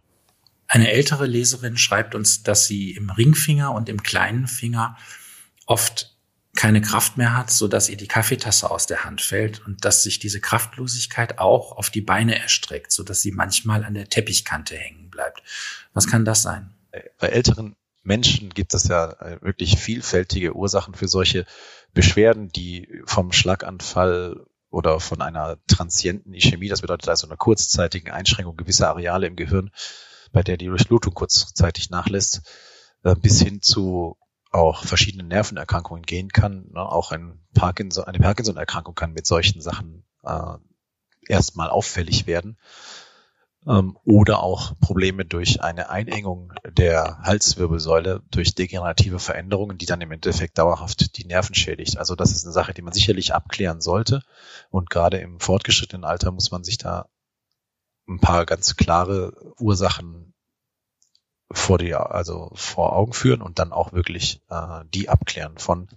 Eine 0.68 0.92
ältere 0.92 1.26
Leserin 1.26 1.78
schreibt 1.78 2.14
uns, 2.14 2.44
dass 2.44 2.68
sie 2.68 2.92
im 2.92 3.10
Ringfinger 3.10 3.74
und 3.74 3.90
im 3.90 4.04
kleinen 4.04 4.48
Finger 4.48 4.98
oft 5.66 6.19
keine 6.60 6.82
Kraft 6.82 7.16
mehr 7.16 7.38
hat, 7.38 7.52
so 7.52 7.70
dass 7.70 7.88
ihr 7.88 7.96
die 7.96 8.10
Kaffeetasse 8.10 8.70
aus 8.70 8.86
der 8.86 9.06
Hand 9.06 9.22
fällt 9.22 9.66
und 9.66 9.86
dass 9.86 10.04
sich 10.04 10.20
diese 10.20 10.42
Kraftlosigkeit 10.42 11.40
auch 11.40 11.72
auf 11.72 11.90
die 11.90 12.02
Beine 12.02 12.38
erstreckt, 12.38 12.92
so 12.92 13.04
dass 13.04 13.22
sie 13.22 13.32
manchmal 13.32 13.86
an 13.86 13.94
der 13.94 14.10
Teppichkante 14.10 14.76
hängen 14.76 15.10
bleibt. 15.10 15.42
Was 15.94 16.08
kann 16.08 16.26
das 16.26 16.42
sein? 16.42 16.76
Bei 17.18 17.28
älteren 17.28 17.78
Menschen 18.04 18.50
gibt 18.50 18.74
es 18.74 18.90
ja 18.90 19.10
äh, 19.22 19.42
wirklich 19.42 19.78
vielfältige 19.78 20.54
Ursachen 20.54 20.96
für 20.96 21.08
solche 21.08 21.46
Beschwerden, 21.94 22.50
die 22.50 23.04
vom 23.06 23.32
Schlaganfall 23.32 24.46
oder 24.70 25.00
von 25.00 25.22
einer 25.22 25.60
transienten 25.68 26.34
Ischämie, 26.34 26.68
das 26.68 26.82
bedeutet 26.82 27.08
also 27.08 27.26
einer 27.26 27.38
kurzzeitigen 27.38 28.12
Einschränkung 28.12 28.58
gewisser 28.58 28.90
Areale 28.90 29.28
im 29.28 29.38
Gehirn, 29.38 29.72
bei 30.34 30.44
der 30.44 30.58
die 30.58 30.66
Durchblutung 30.66 31.14
kurzzeitig 31.14 31.90
nachlässt, 31.90 32.42
äh, 33.04 33.16
bis 33.16 33.42
hin 33.42 33.62
zu 33.62 34.18
auch 34.52 34.84
verschiedenen 34.84 35.28
Nervenerkrankungen 35.28 36.04
gehen 36.04 36.30
kann. 36.30 36.70
Ne? 36.72 36.82
Auch 36.82 37.12
ein 37.12 37.40
Parkinson, 37.54 38.06
eine 38.06 38.20
Parkinson-Erkrankung 38.20 38.96
kann 38.96 39.14
mit 39.14 39.28
solchen 39.28 39.62
Sachen 39.62 40.06
äh, 40.24 40.58
erstmal 41.28 41.70
auffällig 41.70 42.28
werden. 42.28 42.58
Ähm, 43.68 43.98
oder 44.06 44.42
auch 44.42 44.80
Probleme 44.80 45.26
durch 45.26 45.62
eine 45.62 45.90
Einengung 45.90 46.54
der 46.66 47.20
Halswirbelsäule 47.24 48.24
durch 48.32 48.56
degenerative 48.56 49.20
Veränderungen, 49.20 49.78
die 49.78 49.86
dann 49.86 50.02
im 50.02 50.12
Endeffekt 50.12 50.58
dauerhaft 50.58 51.18
die 51.18 51.26
Nerven 51.26 51.56
schädigt. 51.56 51.98
Also 51.98 52.16
das 52.16 52.32
ist 52.32 52.46
eine 52.46 52.54
Sache, 52.54 52.74
die 52.74 52.82
man 52.82 52.94
sicherlich 52.94 53.34
abklären 53.34 53.82
sollte. 53.82 54.24
Und 54.70 54.90
gerade 54.90 55.18
im 55.18 55.40
fortgeschrittenen 55.40 56.06
Alter 56.06 56.32
muss 56.32 56.52
man 56.52 56.64
sich 56.64 56.78
da 56.78 57.08
ein 58.08 58.20
paar 58.20 58.46
ganz 58.46 58.76
klare 58.76 59.54
Ursachen 59.60 60.34
vor 61.52 61.78
die, 61.78 61.94
also 61.96 62.52
vor 62.54 62.96
Augen 62.96 63.14
führen 63.14 63.42
und 63.42 63.60
dann 63.60 63.72
auch 63.72 63.94
wirklich 63.94 64.42
äh, 64.50 64.84
die 64.94 65.10
abklären 65.10 65.58
von 65.58 65.88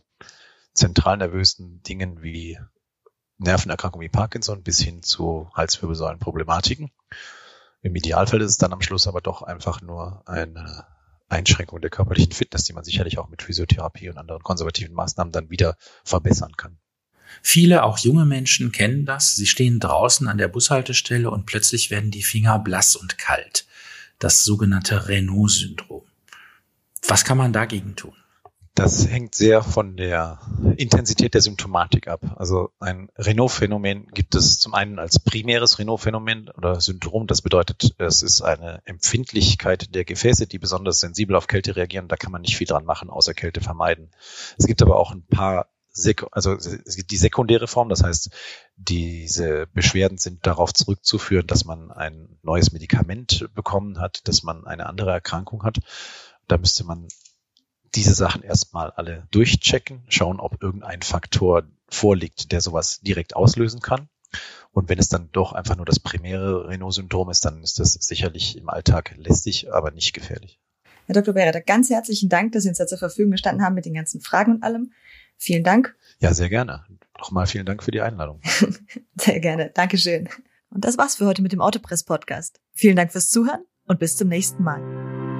zentralnervösen 0.75 1.83
Dingen 1.83 2.23
wie 2.23 2.59
Nervenerkrankungen 3.39 4.05
wie 4.05 4.11
Parkinson 4.11 4.63
bis 4.63 4.81
hin 4.81 5.03
zu 5.03 5.51
Halswirbelsäulenproblematiken. 5.55 6.91
Im 7.83 7.97
Idealfall 7.97 8.41
ist 8.41 8.53
es 8.53 8.59
dann 8.59 8.73
am 8.73 8.81
Schluss 8.81 9.07
aber 9.07 9.21
doch 9.21 9.43
einfach 9.43 9.83
nur 9.83 10.23
eine 10.27 10.87
Einschränkung 11.29 11.81
der 11.81 11.91
körperlichen 11.91 12.33
Fitness, 12.33 12.65
die 12.65 12.73
man 12.73 12.85
sicherlich 12.85 13.19
auch 13.19 13.29
mit 13.29 13.43
Physiotherapie 13.43 14.09
und 14.09 14.19
anderen 14.19 14.43
konservativen 14.43 14.95
Maßnahmen 14.95 15.33
dann 15.33 15.51
wieder 15.51 15.77
verbessern 16.05 16.57
kann. 16.57 16.79
Viele, 17.41 17.83
auch 17.83 17.99
junge 17.99 18.27
Menschen, 18.27 18.73
kennen 18.73 19.07
das. 19.07 19.35
Sie 19.35 19.47
stehen 19.47 19.81
draußen 19.81 20.29
an 20.29 20.39
der 20.39 20.49
Bushaltestelle 20.49 21.31
und 21.31 21.47
plötzlich 21.47 21.91
werden 21.91 22.11
die 22.11 22.23
Finger 22.23 22.59
blass 22.59 22.95
und 22.95 23.19
kalt 23.19 23.67
das 24.23 24.45
sogenannte 24.45 25.09
Renault-Syndrom. 25.09 26.03
Was 27.09 27.25
kann 27.25 27.39
man 27.39 27.53
dagegen 27.53 27.97
tun? 27.97 28.15
Das 28.75 29.07
hängt 29.07 29.35
sehr 29.35 29.63
von 29.63 29.97
der 29.97 30.41
Intensität 30.77 31.35
der 31.35 31.43
Symptomatik 31.43 32.09
ab. 32.09 32.37
Also 32.39 32.71
ein 32.81 33.11
Renault-Phänomen 33.19 34.07
gibt 34.15 34.35
es 34.35 34.59
zum 34.59 34.73
einen 34.73 34.99
als 34.99 35.19
primäres 35.19 35.79
Renault-Phänomen 35.79 36.49
oder 36.57 36.81
Syndrom. 36.81 37.27
Das 37.27 37.43
bedeutet, 37.43 37.95
es 37.99 38.23
ist 38.23 38.41
eine 38.41 38.81
Empfindlichkeit 38.87 39.95
der 39.95 40.05
Gefäße, 40.07 40.47
die 40.47 40.59
besonders 40.59 41.01
sensibel 41.01 41.37
auf 41.37 41.49
Kälte 41.49 41.77
reagieren. 41.77 42.09
Da 42.09 42.17
kann 42.17 42.33
man 42.33 42.41
nicht 42.43 42.57
viel 42.57 42.67
dran 42.67 42.87
machen, 42.87 43.11
außer 43.11 43.35
Kälte 43.35 43.61
vermeiden. 43.61 44.11
Es 44.57 44.67
gibt 44.67 44.81
aber 44.81 44.99
auch 44.99 45.13
ein 45.13 45.27
paar 45.27 45.69
also 46.31 46.57
die 46.57 47.17
sekundäre 47.17 47.69
Form, 47.69 47.91
das 47.91 48.03
heißt, 48.03 48.31
diese 48.89 49.67
Beschwerden 49.73 50.19
sind 50.19 50.47
darauf 50.47 50.73
zurückzuführen, 50.73 51.47
dass 51.47 51.65
man 51.65 51.91
ein 51.91 52.39
neues 52.43 52.73
Medikament 52.73 53.49
bekommen 53.55 54.01
hat, 54.01 54.27
dass 54.29 54.43
man 54.43 54.67
eine 54.67 54.87
andere 54.87 55.11
Erkrankung 55.11 55.63
hat. 55.63 55.79
Da 56.49 56.59
müsste 56.59 56.85
man 56.85 57.09
diese 57.95 58.15
Sachen 58.15 58.43
erstmal 58.43 58.91
alle 58.91 59.27
durchchecken, 59.31 60.03
schauen, 60.09 60.41
ob 60.41 60.63
irgendein 60.63 61.03
Faktor 61.03 61.65
vorliegt, 61.89 62.53
der 62.53 62.61
sowas 62.61 63.01
direkt 63.01 63.37
auslösen 63.37 63.81
kann. 63.81 64.09
Und 64.73 64.89
wenn 64.89 64.99
es 64.99 65.09
dann 65.09 65.31
doch 65.33 65.53
einfach 65.53 65.77
nur 65.77 65.85
das 65.85 66.01
primäre 66.01 66.69
Renault-Syndrom 66.69 67.29
ist, 67.31 67.45
dann 67.45 67.63
ist 67.63 67.79
das 67.79 67.93
sicherlich 67.93 68.57
im 68.57 68.71
Alltag 68.71 69.15
lästig, 69.17 69.73
aber 69.73 69.91
nicht 69.91 70.15
gefährlich. 70.15 70.59
Herr 71.07 71.15
Dr. 71.15 71.35
Bereder, 71.35 71.61
ganz 71.61 71.91
herzlichen 71.91 72.31
Dank, 72.31 72.53
dass 72.53 72.63
Sie 72.63 72.71
uns 72.71 72.79
da 72.79 72.87
zur 72.87 72.99
Verfügung 72.99 73.33
gestanden 73.33 73.65
haben 73.65 73.75
mit 73.75 73.85
den 73.85 73.95
ganzen 73.95 74.21
Fragen 74.21 74.53
und 74.53 74.63
allem. 74.63 74.93
Vielen 75.37 75.65
Dank. 75.65 75.95
Ja, 76.21 76.33
sehr 76.33 76.49
gerne. 76.49 76.85
Nochmal 77.19 77.47
vielen 77.47 77.67
Dank 77.67 77.83
für 77.83 77.91
die 77.91 78.01
Einladung. 78.01 78.41
sehr 79.15 79.41
gerne. 79.41 79.71
Dankeschön. 79.75 80.29
Und 80.71 80.85
das 80.85 80.99
war's 80.99 81.17
für 81.17 81.27
heute 81.27 81.43
mit 81.43 81.53
dem 81.53 81.61
Autopress 81.61 82.05
Podcast. 82.05 82.61
Vielen 82.73 82.97
Dank 82.97 83.13
fürs 83.13 83.29
Zuhören 83.29 83.65
und 83.87 83.99
bis 83.99 84.17
zum 84.17 84.29
nächsten 84.29 84.63
Mal. 84.63 85.32